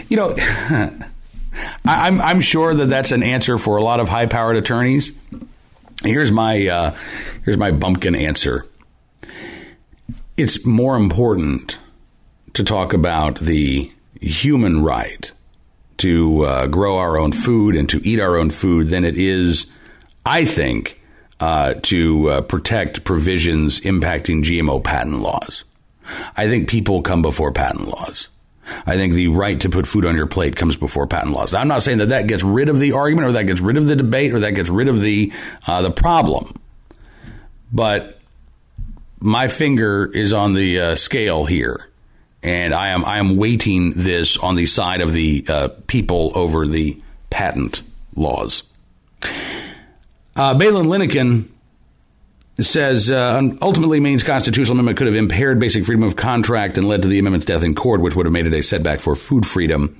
[0.09, 0.35] You know,
[1.85, 5.11] I'm, I'm sure that that's an answer for a lot of high-powered attorneys.
[6.03, 6.95] Here's my uh,
[7.43, 8.67] here's my bumpkin answer
[10.37, 11.79] it's more important
[12.53, 15.31] to talk about the human right
[15.97, 19.65] to uh, grow our own food and to eat our own food than it is,
[20.25, 21.01] I think,
[21.39, 25.63] uh, to uh, protect provisions impacting GMO patent laws.
[26.35, 28.29] I think people come before patent laws.
[28.85, 31.53] I think the right to put food on your plate comes before patent laws.
[31.53, 33.77] Now, I'm not saying that that gets rid of the argument or that gets rid
[33.77, 35.31] of the debate or that gets rid of the
[35.67, 36.59] uh, the problem,
[37.71, 38.16] but
[39.19, 41.89] my finger is on the uh, scale here,
[42.43, 46.67] and I am I am weighting this on the side of the uh, people over
[46.67, 47.81] the patent
[48.15, 48.63] laws.
[50.35, 51.51] Uh, Baylen Linnekin
[52.59, 57.03] says uh, ultimately Maine's constitutional amendment could have impaired basic freedom of contract and led
[57.03, 59.45] to the amendment's death in court, which would have made it a setback for food
[59.45, 59.99] freedom.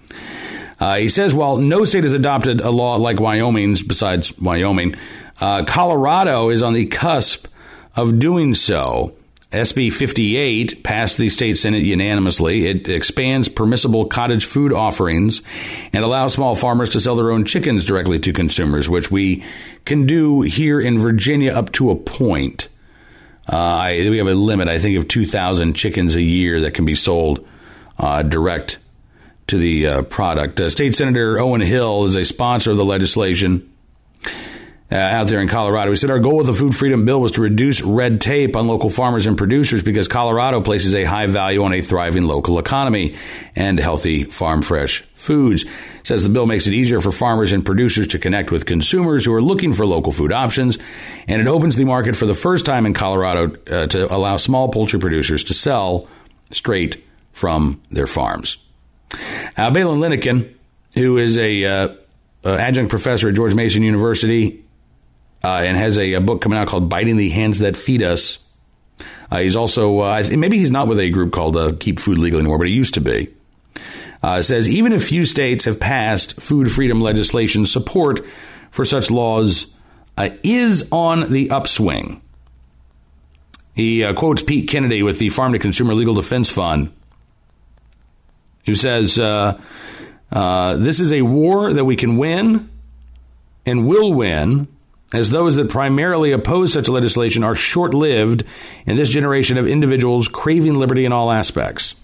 [0.80, 4.96] Uh, he says while no state has adopted a law like Wyoming's, besides Wyoming,
[5.40, 7.48] uh, Colorado is on the cusp
[7.98, 9.14] of doing so.
[9.52, 12.68] SB 58 passed the state Senate unanimously.
[12.68, 15.42] It expands permissible cottage food offerings
[15.94, 19.44] and allows small farmers to sell their own chickens directly to consumers, which we
[19.86, 22.68] can do here in Virginia up to a point.
[23.48, 26.96] Uh, we have a limit, I think, of 2,000 chickens a year that can be
[26.96, 27.48] sold
[27.98, 28.80] uh, direct
[29.48, 30.60] to the uh, product.
[30.60, 33.72] Uh, State Senator Owen Hill is a sponsor of the legislation
[34.92, 35.92] uh, out there in Colorado.
[35.92, 38.68] He said our goal with the Food Freedom Bill was to reduce red tape on
[38.68, 43.16] local farmers and producers because Colorado places a high value on a thriving local economy
[43.56, 45.66] and healthy farm fresh foods.
[46.04, 49.34] Says the bill makes it easier for farmers and producers to connect with consumers who
[49.34, 50.78] are looking for local food options,
[51.28, 54.70] and it opens the market for the first time in Colorado uh, to allow small
[54.70, 56.08] poultry producers to sell
[56.52, 58.58] straight from their farms.
[59.58, 60.56] Uh, Linnekin,
[60.94, 61.96] who is a uh,
[62.46, 64.64] adjunct professor at George Mason University,
[65.44, 68.44] uh, and has a, a, book coming out called Biting the Hands That Feed Us.
[69.30, 72.40] Uh, he's also, uh, maybe he's not with a group called uh, Keep Food Legal
[72.40, 73.30] anymore, but he used to be.
[74.24, 78.26] Uh, says even if few states have passed food freedom legislation, support
[78.72, 79.76] for such laws
[80.18, 82.22] uh, is on the upswing.
[83.76, 86.92] He quotes Pete Kennedy with the Farm to Consumer Legal Defense Fund,
[88.66, 92.72] who says, This is a war that we can win
[93.68, 94.68] and will win
[95.14, 98.44] as those that primarily oppose such legislation are short lived
[98.86, 101.96] in this generation of individuals craving liberty in all aspects.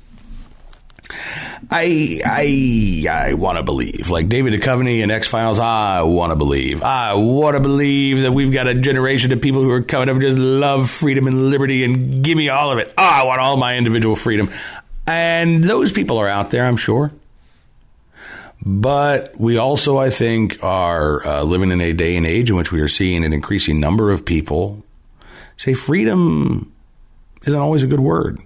[1.70, 5.60] I I I want to believe, like David Duchovny and X Files.
[5.60, 6.82] I want to believe.
[6.82, 10.14] I want to believe that we've got a generation of people who are coming up
[10.14, 12.94] and just love freedom and liberty and give me all of it.
[12.98, 14.50] Oh, I want all my individual freedom,
[15.08, 16.66] and those people are out there.
[16.66, 17.12] I'm sure.
[18.66, 22.72] But we also, I think, are uh, living in a day and age in which
[22.72, 24.84] we are seeing an increasing number of people
[25.58, 26.72] say freedom
[27.46, 28.42] isn't always a good word.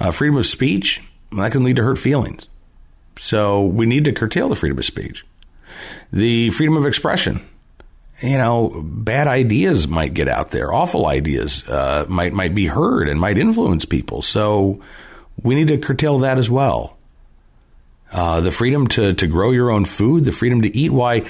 [0.00, 1.00] Uh, freedom of speech,
[1.32, 2.48] that can lead to hurt feelings.
[3.16, 5.24] So we need to curtail the freedom of speech.
[6.12, 7.40] The freedom of expression.
[8.20, 10.72] You know, bad ideas might get out there.
[10.72, 14.22] Awful ideas uh, might might be heard and might influence people.
[14.22, 14.80] So
[15.42, 16.95] we need to curtail that as well
[18.12, 20.90] uh, the freedom to, to grow your own food, the freedom to eat.
[20.90, 21.22] Why?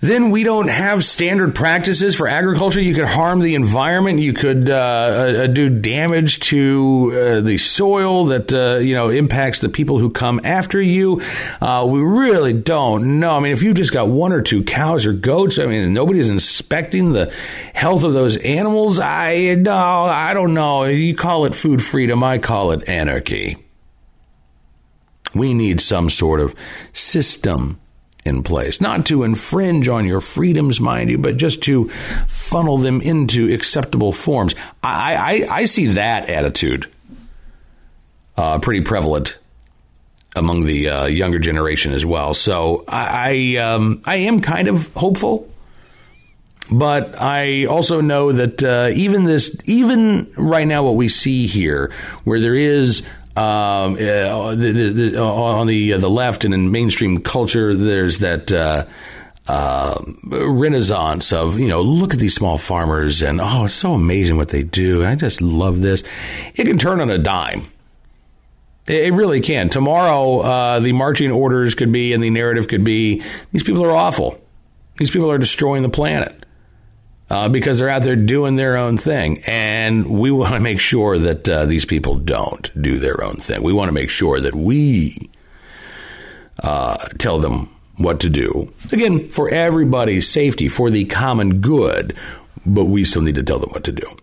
[0.00, 2.80] Then we don't have standard practices for agriculture.
[2.80, 4.20] You could harm the environment.
[4.20, 9.58] You could uh, uh, do damage to uh, the soil that uh, you know impacts
[9.58, 11.20] the people who come after you.
[11.60, 13.36] Uh, we really don't know.
[13.36, 16.28] I mean, if you've just got one or two cows or goats, I mean, nobody's
[16.28, 17.34] inspecting the
[17.74, 19.00] health of those animals.
[19.00, 20.84] I no, I don't know.
[20.84, 22.22] You call it food freedom.
[22.22, 23.67] I call it anarchy.
[25.34, 26.54] We need some sort of
[26.92, 27.80] system
[28.24, 31.88] in place, not to infringe on your freedoms, mind you, but just to
[32.28, 34.54] funnel them into acceptable forms.
[34.82, 36.90] I, I, I see that attitude
[38.36, 39.38] uh, pretty prevalent
[40.36, 42.34] among the uh, younger generation as well.
[42.34, 45.50] So I, I, um, I am kind of hopeful.
[46.70, 51.90] But I also know that uh, even this, even right now, what we see here,
[52.24, 53.06] where there is
[53.38, 57.74] um, uh, the, the, the, uh, on the uh, the left and in mainstream culture,
[57.74, 58.86] there's that uh,
[59.46, 64.36] uh, renaissance of you know look at these small farmers and oh it's so amazing
[64.36, 65.04] what they do.
[65.04, 66.02] I just love this.
[66.56, 67.70] It can turn on a dime.
[68.88, 69.68] It really can.
[69.68, 73.22] Tomorrow, uh, the marching orders could be and the narrative could be
[73.52, 74.40] these people are awful.
[74.96, 76.44] These people are destroying the planet
[77.30, 79.42] uh, because they're out there doing their own thing.
[79.46, 83.62] And we want to make sure that uh, these people don't do their own thing.
[83.62, 85.30] We want to make sure that we
[86.62, 88.72] uh, tell them what to do.
[88.92, 92.16] Again, for everybody's safety, for the common good,
[92.64, 94.16] but we still need to tell them what to do.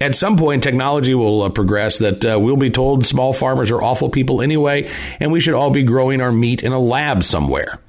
[0.00, 3.80] At some point, technology will uh, progress that uh, we'll be told small farmers are
[3.80, 7.80] awful people anyway, and we should all be growing our meat in a lab somewhere.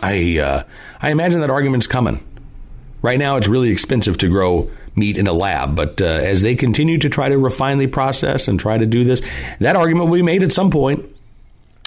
[0.00, 0.62] I uh,
[1.02, 2.24] I imagine that argument's coming.
[3.00, 6.56] Right now, it's really expensive to grow meat in a lab, but uh, as they
[6.56, 9.22] continue to try to refine the process and try to do this,
[9.60, 11.06] that argument will be made at some point.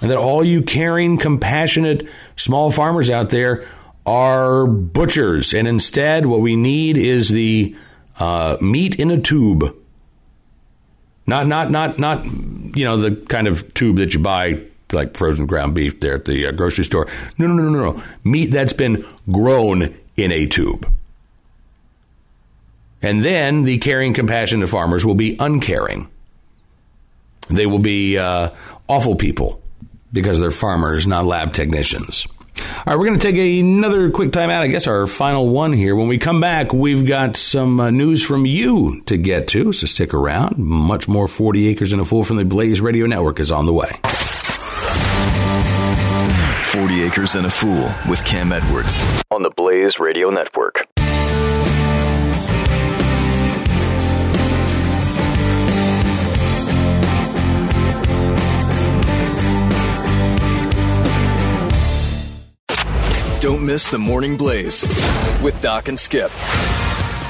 [0.02, 3.68] That all you caring, compassionate small farmers out there
[4.06, 5.54] are butchers.
[5.54, 7.76] And instead, what we need is the
[8.18, 9.76] uh, meat in a tube.
[11.28, 15.46] Not, not, not, not, you know, the kind of tube that you buy like frozen
[15.46, 17.08] ground beef there at the uh, grocery store.
[17.38, 18.04] No, no, no, no, no.
[18.24, 20.92] Meat that's been grown in a tube.
[23.02, 26.10] And then the caring, compassion compassionate farmers will be uncaring.
[27.50, 28.52] They will be uh,
[28.88, 29.62] awful people
[30.14, 32.28] because they're farmers, not lab technicians.
[32.58, 34.62] All right, we're going to take another quick time out.
[34.62, 35.96] I guess our final one here.
[35.96, 39.88] When we come back, we've got some uh, news from you to get to, so
[39.88, 40.58] stick around.
[40.58, 43.74] Much more 40 Acres and a Fool from the Blaze Radio Network is on the
[43.74, 44.00] way.
[46.72, 50.88] 40 Acres and a Fool with Cam Edwards on the Blaze Radio Network.
[63.42, 64.84] Don't miss the Morning Blaze
[65.42, 66.30] with Doc and Skip.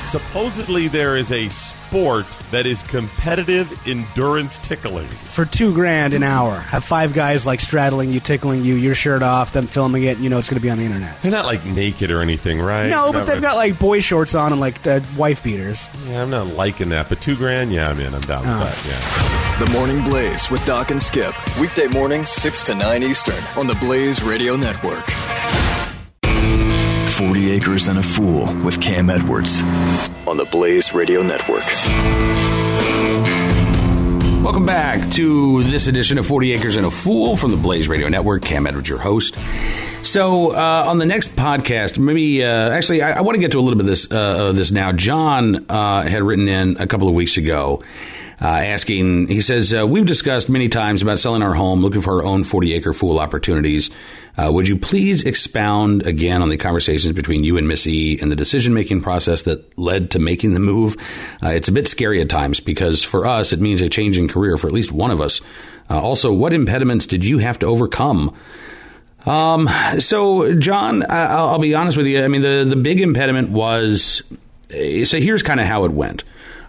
[0.09, 5.07] Supposedly, there is a sport that is competitive endurance tickling.
[5.07, 6.55] for two grand an hour.
[6.59, 10.17] Have five guys like straddling you, tickling you, your shirt off, them filming it.
[10.17, 11.21] You know it's going to be on the internet.
[11.21, 12.89] They're not like naked or anything, right?
[12.89, 15.89] No, but they've got like boy shorts on and like uh, wife beaters.
[16.09, 18.13] Yeah, I'm not liking that, but two grand, yeah, I'm in.
[18.13, 18.59] I'm down Oh.
[18.65, 19.59] with that.
[19.59, 19.65] Yeah.
[19.65, 21.33] The Morning Blaze with Doc and Skip.
[21.57, 25.07] Weekday morning, 6 to 9 Eastern on the Blaze Radio Network.
[27.21, 29.61] 40 Acres and a Fool with Cam Edwards
[30.25, 31.63] on the Blaze Radio Network.
[34.43, 38.09] Welcome back to this edition of 40 Acres and a Fool from the Blaze Radio
[38.09, 38.41] Network.
[38.41, 39.37] Cam Edwards, your host.
[40.01, 43.59] So, uh, on the next podcast, maybe uh, actually, I, I want to get to
[43.59, 44.91] a little bit of this, uh, of this now.
[44.91, 47.83] John uh, had written in a couple of weeks ago.
[48.41, 52.21] Uh, asking, he says, uh, We've discussed many times about selling our home, looking for
[52.21, 53.91] our own 40 acre fool opportunities.
[54.35, 58.35] Uh, would you please expound again on the conversations between you and Missy and the
[58.35, 60.95] decision making process that led to making the move?
[61.43, 64.27] Uh, it's a bit scary at times because for us, it means a change in
[64.27, 65.41] career for at least one of us.
[65.89, 68.35] Uh, also, what impediments did you have to overcome?
[69.25, 69.69] Um,
[69.99, 72.23] so, John, I'll, I'll be honest with you.
[72.23, 74.23] I mean, the, the big impediment was
[74.71, 76.23] eh, so here's kind of how it went.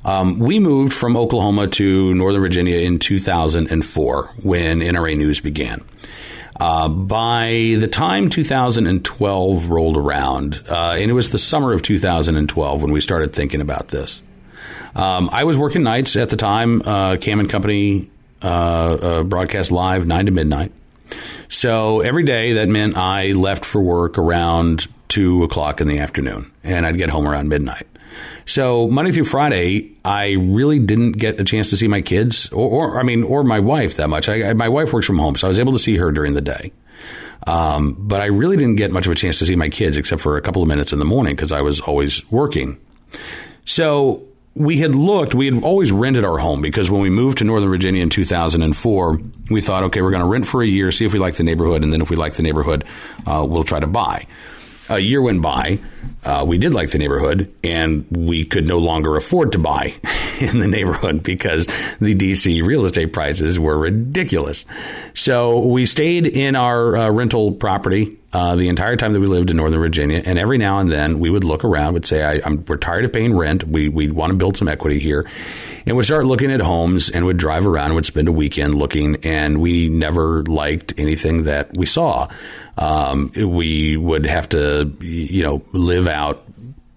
[0.05, 5.85] Um, we moved from Oklahoma to Northern Virginia in 2004 when NRA News began.
[6.61, 12.83] Uh, by the time 2012 rolled around, uh, and it was the summer of 2012
[12.83, 14.23] when we started thinking about this.
[14.95, 16.83] Um, I was working nights at the time.
[16.83, 18.11] Uh, Cam and Company
[18.43, 20.73] uh, uh, broadcast live nine to midnight.
[21.49, 26.51] So every day that meant I left for work around two o'clock in the afternoon,
[26.63, 27.87] and I'd get home around midnight.
[28.47, 32.69] So Monday through Friday, I really didn't get a chance to see my kids, or,
[32.95, 34.29] or I mean, or my wife that much.
[34.29, 36.35] I, I- my wife works from home, so I was able to see her during
[36.35, 36.73] the day.
[37.47, 40.21] Um, but I really didn't get much of a chance to see my kids except
[40.23, 42.79] for a couple of minutes in the morning because I was always working.
[43.65, 44.23] So
[44.55, 47.71] we had looked, we had always rented our home because when we moved to Northern
[47.71, 49.21] Virginia in 2004,
[49.51, 51.43] we thought, okay, we're going to rent for a year, see if we like the
[51.43, 52.85] neighborhood, and then if we like the neighborhood,
[53.27, 54.27] uh, we'll try to buy.
[54.93, 55.79] A year went by.
[56.23, 59.95] Uh, we did like the neighborhood, and we could no longer afford to buy
[60.41, 61.67] in the neighborhood because
[61.99, 64.67] the DC real estate prices were ridiculous.
[65.15, 69.51] So we stayed in our uh, rental property uh, the entire time that we lived
[69.51, 72.41] in Northern Virginia, and every now and then we would look around, would say, I,
[72.45, 73.67] I'm, "We're tired of paying rent.
[73.67, 75.29] We we want to build some equity here,"
[75.87, 78.75] and we'd start looking at homes and would drive around and would spend a weekend
[78.75, 82.29] looking, and we never liked anything that we saw.
[82.79, 86.43] Um, we would have to, you know, live out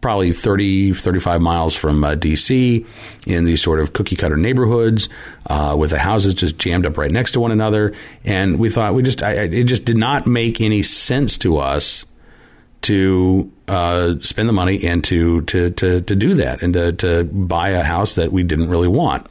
[0.06, 2.86] probably 30, 35 miles from uh, D.C.
[3.26, 5.10] in these sort of cookie cutter neighborhoods
[5.48, 7.92] uh, with the houses just jammed up right next to one another.
[8.24, 12.06] And we thought we just, I, it just did not make any sense to us
[12.84, 17.24] to uh, spend the money and to, to, to, to do that and to, to
[17.24, 19.26] buy a house that we didn't really want.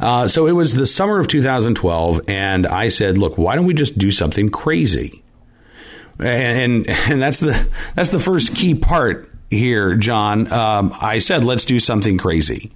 [0.00, 3.74] Uh, so it was the summer of 2012, and I said, "Look, why don't we
[3.74, 5.22] just do something crazy?"
[6.20, 10.50] And and, and that's the that's the first key part here, John.
[10.52, 12.70] Um, I said, "Let's do something crazy."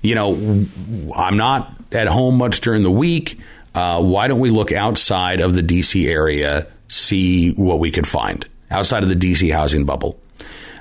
[0.00, 0.66] You know,
[1.14, 3.38] I'm not at home much during the week.
[3.74, 8.46] Uh, why don't we look outside of the DC area, see what we could find
[8.70, 10.18] outside of the DC housing bubble?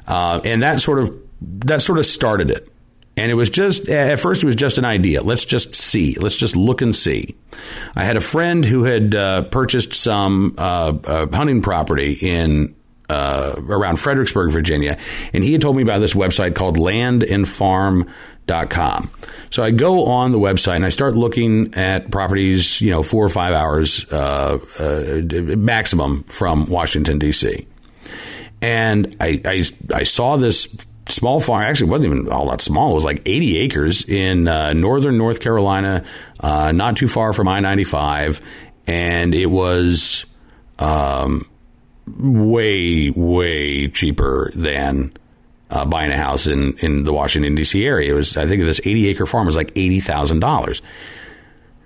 [0.08, 2.70] Uh, and that sort of that sort of started it.
[3.18, 5.22] And it was just at first it was just an idea.
[5.22, 6.16] Let's just see.
[6.16, 7.36] Let's just look and see.
[7.96, 12.74] I had a friend who had uh, purchased some uh, uh, hunting property in
[13.12, 14.98] uh, around Fredericksburg, Virginia,
[15.34, 19.12] and he had told me about this website called landandfarm.com.
[19.50, 23.26] So I go on the website and I start looking at properties, you know, four
[23.26, 25.22] or five hours uh, uh,
[25.58, 27.68] maximum from Washington D.C.
[28.62, 30.74] And I, I I saw this
[31.10, 31.64] small farm.
[31.64, 32.92] Actually, it wasn't even all that small.
[32.92, 36.06] It was like 80 acres in uh, northern North Carolina,
[36.40, 38.40] uh, not too far from I 95,
[38.88, 40.26] and it was
[40.80, 41.46] um,
[42.20, 45.14] way way cheaper than.
[45.70, 47.86] Uh, buying a house in, in the Washington D.C.
[47.86, 50.82] area, it was I think this eighty acre farm was like eighty thousand dollars.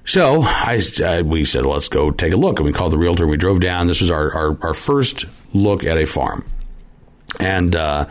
[0.06, 2.60] So I, uh, we said, let's go take a look.
[2.60, 3.88] And we called the realtor and we drove down.
[3.88, 6.46] This was our, our, our first look at a farm.
[7.40, 8.06] And uh,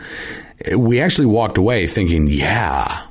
[0.75, 3.07] we actually walked away thinking, yeah,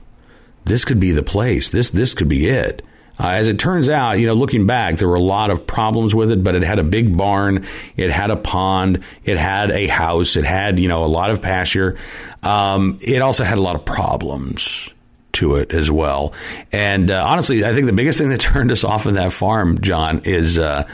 [0.67, 1.71] this could be the place.
[1.71, 2.83] This, this could be it.
[3.19, 6.15] Uh, as it turns out, you know, looking back, there were a lot of problems
[6.15, 7.65] with it, but it had a big barn,
[7.97, 11.41] it had a pond, it had a house, it had, you know, a lot of
[11.41, 11.97] pasture.
[12.43, 14.91] Um, it also had a lot of problems
[15.35, 16.33] to it as well.
[16.73, 19.81] And uh, honestly, I think the biggest thing that turned us off of that farm,
[19.81, 20.89] John, is uh,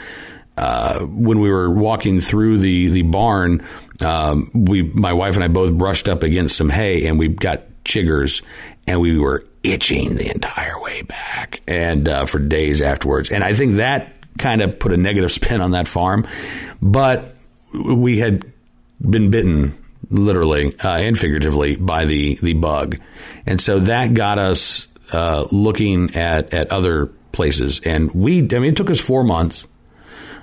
[0.57, 3.65] uh, when we were walking through the the barn.
[4.01, 7.63] Um, we, my wife and I, both brushed up against some hay, and we got
[7.85, 8.43] chiggers,
[8.87, 13.29] and we were itching the entire way back, and uh, for days afterwards.
[13.29, 16.27] And I think that kind of put a negative spin on that farm,
[16.81, 17.33] but
[17.73, 18.51] we had
[18.99, 19.77] been bitten
[20.09, 22.97] literally uh, and figuratively by the the bug,
[23.45, 27.81] and so that got us uh, looking at at other places.
[27.83, 29.67] And we, I mean, it took us four months.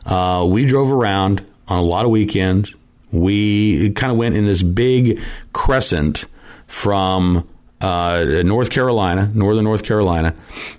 [0.06, 2.74] Uh, we drove around on a lot of weekends.
[3.10, 5.20] We kind of went in this big
[5.52, 6.26] crescent
[6.68, 7.48] from
[7.80, 10.34] uh, North Carolina, northern North Carolina,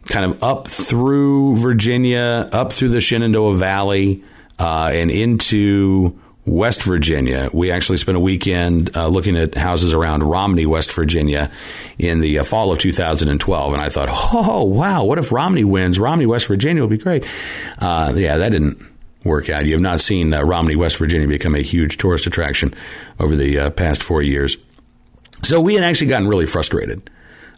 [0.07, 4.23] kind of up through Virginia, up through the Shenandoah Valley,
[4.59, 7.49] uh, and into West Virginia.
[7.53, 11.51] We actually spent a weekend uh, looking at houses around Romney, West Virginia,
[11.97, 13.73] in the uh, fall of 2012.
[13.73, 15.99] And I thought, oh, wow, what if Romney wins?
[15.99, 17.25] Romney, West Virginia would be great.
[17.77, 18.81] Uh, yeah, that didn't
[19.23, 19.65] work out.
[19.65, 22.73] You have not seen uh, Romney, West Virginia become a huge tourist attraction
[23.19, 24.57] over the uh, past four years.
[25.43, 27.09] So we had actually gotten really frustrated.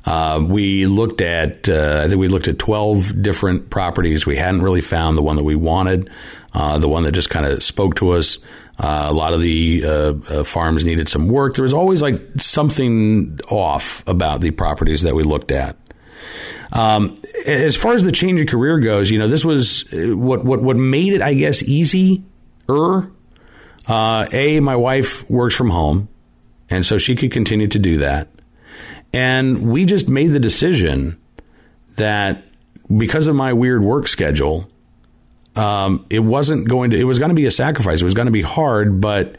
[0.06, 4.26] Uh, we looked at, uh, I think we looked at 12 different properties.
[4.26, 6.10] We hadn't really found the one that we wanted,
[6.54, 8.40] uh, the one that just kind of spoke to us.
[8.80, 11.54] Uh, a lot of the uh, uh, farms needed some work.
[11.56, 15.78] There was always like something off about the properties that we looked at.
[16.74, 20.62] Um, as far as the change of career goes, you know, this was what what
[20.62, 22.22] what made it, I guess, easier.
[22.70, 23.10] a,
[24.62, 26.08] my wife works from home,
[26.72, 28.30] and so she could continue to do that.
[29.14, 31.20] And we just made the decision
[31.98, 32.44] that
[32.96, 34.70] because of my weird work schedule,
[35.56, 38.02] um, it wasn't going to, it was going to be a sacrifice.
[38.02, 39.36] It was going to be hard, but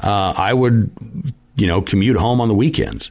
[0.00, 3.10] uh, I would, you know, commute home on the weekends.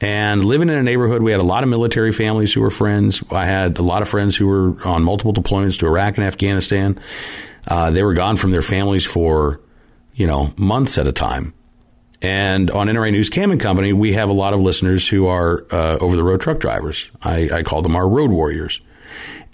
[0.00, 3.22] And living in a neighborhood, we had a lot of military families who were friends.
[3.30, 7.00] I had a lot of friends who were on multiple deployments to Iraq and Afghanistan.
[7.66, 9.60] Uh, they were gone from their families for,
[10.14, 11.54] you know, months at a time.
[12.22, 15.66] And on NRA News Cam and Company, we have a lot of listeners who are
[15.70, 17.10] uh, over the road truck drivers.
[17.22, 18.80] I, I call them our road warriors.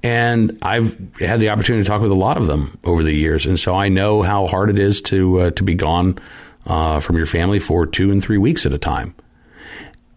[0.03, 3.47] And I've had the opportunity to talk with a lot of them over the years,
[3.47, 6.19] and so I know how hard it is to uh, to be gone
[6.67, 9.15] uh, from your family for two and three weeks at a time.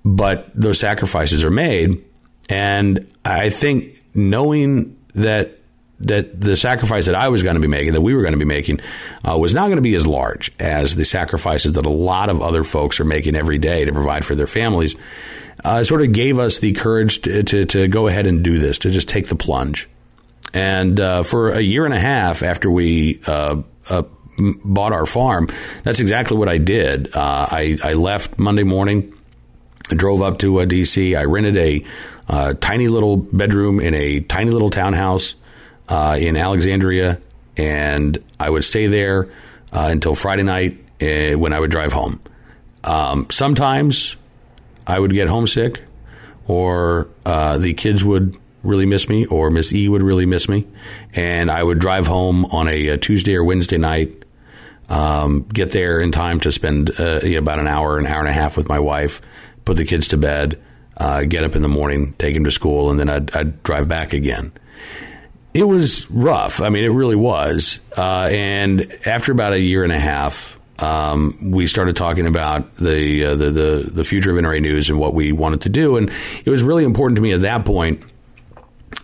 [0.03, 2.03] But those sacrifices are made,
[2.49, 5.59] and I think knowing that
[5.99, 8.39] that the sacrifice that I was going to be making, that we were going to
[8.39, 8.81] be making,
[9.27, 12.41] uh, was not going to be as large as the sacrifices that a lot of
[12.41, 14.95] other folks are making every day to provide for their families.
[15.63, 18.79] Uh, sort of gave us the courage to, to, to, go ahead and do this,
[18.79, 19.87] to just take the plunge.
[20.53, 24.03] And uh, for a year and a half after we uh, uh,
[24.63, 25.49] bought our farm,
[25.83, 27.15] that's exactly what I did.
[27.15, 29.13] Uh, I, I left Monday morning,
[29.89, 31.15] drove up to D.C.
[31.15, 35.35] I rented a tiny little bedroom in a tiny little townhouse
[35.89, 37.19] uh, in Alexandria,
[37.57, 39.29] and I would stay there
[39.71, 42.19] uh, until Friday night uh, when I would drive home.
[42.83, 44.15] Um, sometimes
[44.85, 45.81] I would get homesick,
[46.47, 50.67] or uh, the kids would really miss me, or Miss E would really miss me,
[51.13, 54.23] and I would drive home on a, a Tuesday or Wednesday night.
[54.87, 58.33] Um, get there in time to spend uh, about an hour, an hour and a
[58.33, 59.19] half with my wife,
[59.65, 60.61] put the kids to bed,
[60.97, 63.87] uh, get up in the morning, take them to school, and then I'd, I'd drive
[63.87, 64.51] back again
[65.55, 66.59] it was rough.
[66.59, 67.79] I mean, it really was.
[67.97, 73.23] Uh, and after about a year and a half, um, we started talking about the,
[73.23, 76.11] uh, the, the the future of NRA News and what we wanted to do, and
[76.43, 78.03] it was really important to me at that point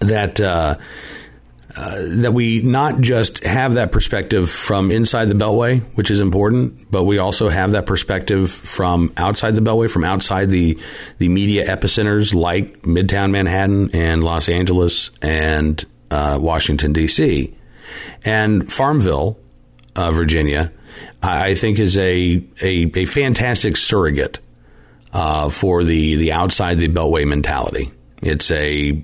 [0.02, 0.40] that.
[0.40, 0.76] Uh,
[1.74, 6.92] uh, that we not just have that perspective from inside the Beltway, which is important,
[6.92, 10.78] but we also have that perspective from outside the Beltway, from outside the
[11.18, 17.56] the media epicenters like Midtown Manhattan and Los Angeles and uh, Washington, D.C.
[18.24, 19.40] And Farmville,
[19.96, 20.72] uh, Virginia,
[21.24, 24.40] I think is a, a, a fantastic surrogate
[25.14, 27.92] uh, for the, the outside the Beltway mentality.
[28.22, 29.04] It's a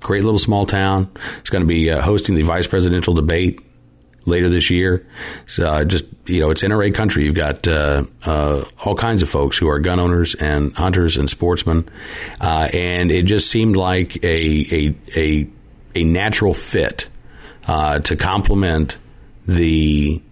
[0.00, 1.10] great little small town.
[1.38, 3.60] It's going to be uh, hosting the vice presidential debate
[4.26, 5.06] later this year.
[5.46, 7.24] So, uh, just you know, it's NRA country.
[7.24, 11.28] You've got uh, uh, all kinds of folks who are gun owners and hunters and
[11.28, 11.88] sportsmen,
[12.40, 15.48] uh, and it just seemed like a a a
[15.94, 17.08] a natural fit
[17.66, 18.98] uh, to complement
[19.46, 20.22] the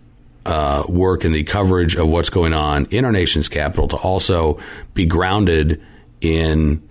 [0.46, 4.58] uh, work and the coverage of what's going on in our nation's capital to also
[4.94, 5.82] be grounded
[6.20, 6.82] in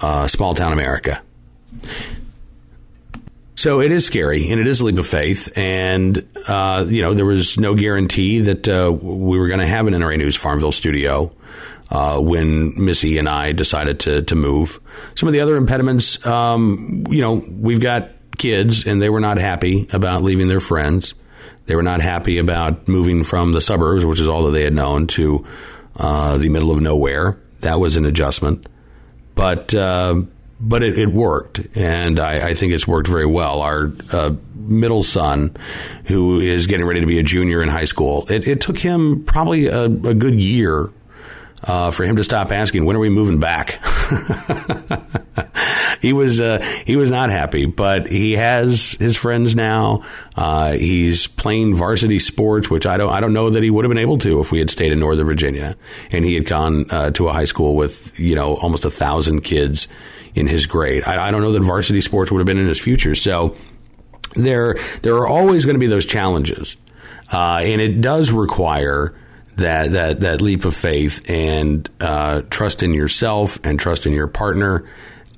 [0.00, 1.22] uh, small town America.
[3.56, 5.52] So it is scary, and it is a leap of faith.
[5.56, 9.86] And uh, you know, there was no guarantee that uh, we were going to have
[9.86, 11.32] an NRA News Farmville studio
[11.90, 14.80] uh, when Missy and I decided to to move.
[15.14, 19.38] Some of the other impediments, um, you know, we've got kids, and they were not
[19.38, 21.14] happy about leaving their friends.
[21.66, 24.74] They were not happy about moving from the suburbs, which is all that they had
[24.74, 25.46] known, to
[25.96, 27.38] uh, the middle of nowhere.
[27.60, 28.66] That was an adjustment,
[29.34, 30.22] but uh,
[30.60, 33.60] but it, it, worked, and I, I, think it's worked very well.
[33.60, 35.56] Our uh, middle son,
[36.06, 39.24] who is getting ready to be a junior in high school, it, it took him
[39.24, 40.90] probably a, a good year
[41.64, 43.80] uh, for him to stop asking, "When are we moving back?"
[46.00, 50.04] he was uh, he was not happy, but he has his friends now.
[50.36, 53.90] Uh, he's playing varsity sports, which I don't I don't know that he would have
[53.90, 55.76] been able to if we had stayed in Northern Virginia
[56.10, 59.40] and he had gone uh, to a high school with you know almost a thousand
[59.40, 59.88] kids
[60.34, 61.04] in his grade.
[61.04, 63.14] I, I don't know that varsity sports would have been in his future.
[63.14, 63.56] So
[64.34, 66.76] there there are always going to be those challenges,
[67.32, 69.14] uh, and it does require
[69.56, 74.26] that that that leap of faith and uh, trust in yourself and trust in your
[74.26, 74.88] partner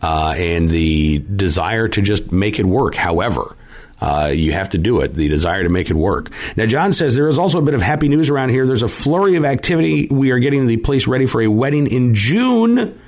[0.03, 2.95] uh, and the desire to just make it work.
[2.95, 3.57] However.
[3.99, 5.15] Uh, you have to do it.
[5.15, 6.29] The desire to make it work.
[6.55, 8.67] Now, John says there is also a bit of happy news around here.
[8.67, 10.07] There's a flurry of activity.
[10.11, 13.01] We are getting the place ready for a wedding in June.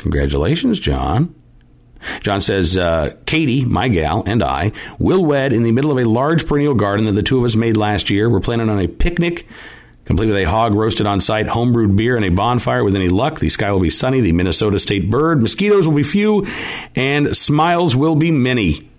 [0.00, 1.34] Congratulations, John.
[2.20, 6.08] John says, uh, Katie, my gal, and I will wed in the middle of a
[6.08, 8.30] large perennial garden that the two of us made last year.
[8.30, 9.46] We're planning on a picnic,
[10.06, 12.82] complete with a hog roasted on site, homebrewed beer, and a bonfire.
[12.82, 16.02] With any luck, the sky will be sunny, the Minnesota state bird, mosquitoes will be
[16.02, 16.46] few,
[16.96, 18.89] and smiles will be many.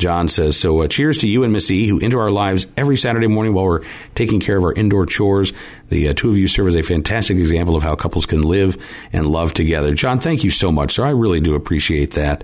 [0.00, 2.96] John says, so uh, cheers to you and Miss E, who enter our lives every
[2.96, 3.84] Saturday morning while we're
[4.14, 5.52] taking care of our indoor chores.
[5.90, 8.82] The uh, two of you serve as a fantastic example of how couples can live
[9.12, 9.94] and love together.
[9.94, 11.04] John, thank you so much, sir.
[11.04, 12.42] I really do appreciate that.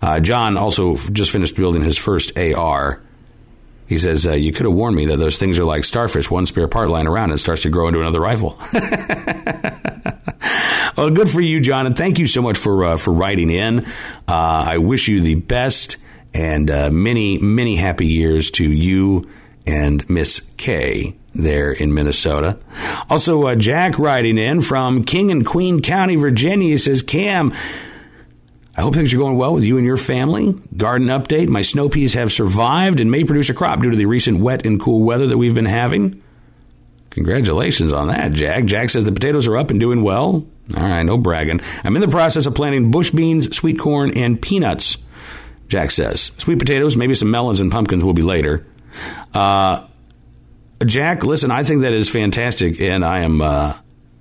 [0.00, 3.02] Uh, John also just finished building his first AR.
[3.86, 6.44] He says, uh, You could have warned me that those things are like starfish, one
[6.46, 8.58] spare part lying around and starts to grow into another rifle.
[10.96, 13.86] well, good for you, John, and thank you so much for, uh, for writing in.
[14.28, 15.96] Uh, I wish you the best
[16.34, 19.28] and uh, many, many happy years to you
[19.66, 22.58] and Miss K there in Minnesota.
[23.08, 27.52] Also, uh, Jack writing in from King and Queen County, Virginia says, Cam,
[28.76, 30.54] I hope things are going well with you and your family.
[30.76, 34.06] Garden update My snow peas have survived and may produce a crop due to the
[34.06, 36.22] recent wet and cool weather that we've been having.
[37.10, 38.66] Congratulations on that, Jack.
[38.66, 40.46] Jack says the potatoes are up and doing well.
[40.76, 41.60] All right, no bragging.
[41.82, 44.98] I'm in the process of planting bush beans, sweet corn, and peanuts.
[45.68, 46.32] Jack says.
[46.38, 48.66] Sweet potatoes, maybe some melons and pumpkins will be later.
[49.34, 49.86] Uh,
[50.84, 53.40] Jack, listen, I think that is fantastic, and I am.
[53.40, 53.74] Uh,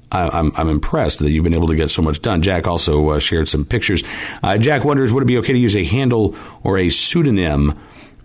[0.10, 2.42] I, am I'm, I'm impressed that you've been able to get so much done.
[2.42, 4.04] Jack also uh, shared some pictures.
[4.42, 7.78] Uh, Jack wonders would it be okay to use a handle or a pseudonym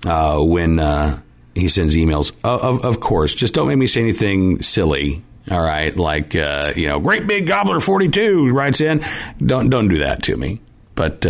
[0.06, 1.20] uh, when uh,
[1.54, 2.32] he sends emails?
[2.44, 5.24] Of, of course, just don't make me say anything silly.
[5.50, 9.04] All right, like you know, great big gobbler forty two writes in.
[9.44, 10.60] Don't don't do that to me.
[10.94, 11.24] But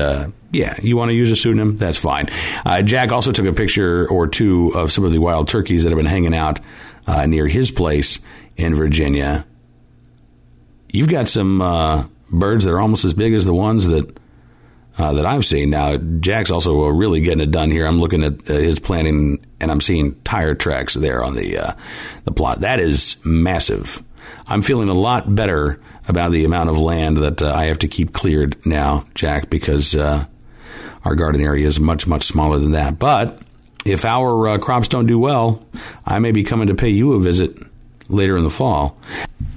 [0.52, 1.76] yeah, you want to use a pseudonym?
[1.76, 2.28] That's fine.
[2.64, 5.90] Uh, Jack also took a picture or two of some of the wild turkeys that
[5.90, 6.60] have been hanging out
[7.06, 8.20] uh, near his place
[8.56, 9.46] in Virginia.
[10.90, 14.18] You've got some uh, birds that are almost as big as the ones that
[14.98, 15.70] uh, that I've seen.
[15.70, 17.86] Now, Jack's also really getting it done here.
[17.86, 21.72] I'm looking at uh, his planting, and I'm seeing tire tracks there on the uh,
[22.24, 22.60] the plot.
[22.60, 24.02] That is massive.
[24.46, 28.12] I'm feeling a lot better about the amount of land that I have to keep
[28.12, 32.98] cleared now, Jack, because our garden area is much, much smaller than that.
[32.98, 33.40] But
[33.84, 35.64] if our uh, crops don't do well,
[36.06, 37.56] I may be coming to pay you a visit
[38.08, 38.98] later in the fall.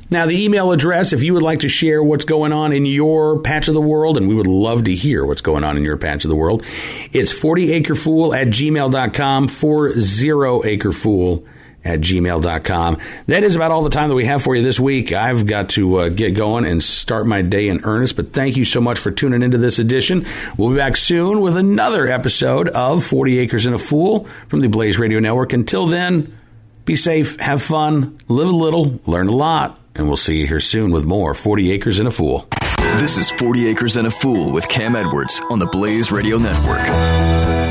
[0.10, 3.40] Now, the email address, if you would like to share what's going on in your
[3.40, 5.98] patch of the world, and we would love to hear what's going on in your
[5.98, 6.64] patch of the world,
[7.12, 11.48] it's 40acrefool at gmail.com, 40acrefool
[11.86, 12.98] at gmail.com.
[13.28, 15.14] That is about all the time that we have for you this week.
[15.14, 18.66] I've got to uh, get going and start my day in earnest, but thank you
[18.66, 20.26] so much for tuning into this edition.
[20.58, 24.68] We'll be back soon with another episode of 40 Acres and a Fool from the
[24.68, 25.54] Blaze Radio Network.
[25.54, 26.36] Until then,
[26.86, 30.60] be safe, have fun, live a little, learn a lot, and we'll see you here
[30.60, 32.48] soon with more 40 Acres and a Fool.
[32.98, 37.65] This is 40 Acres and a Fool with Cam Edwards on the Blaze Radio Network.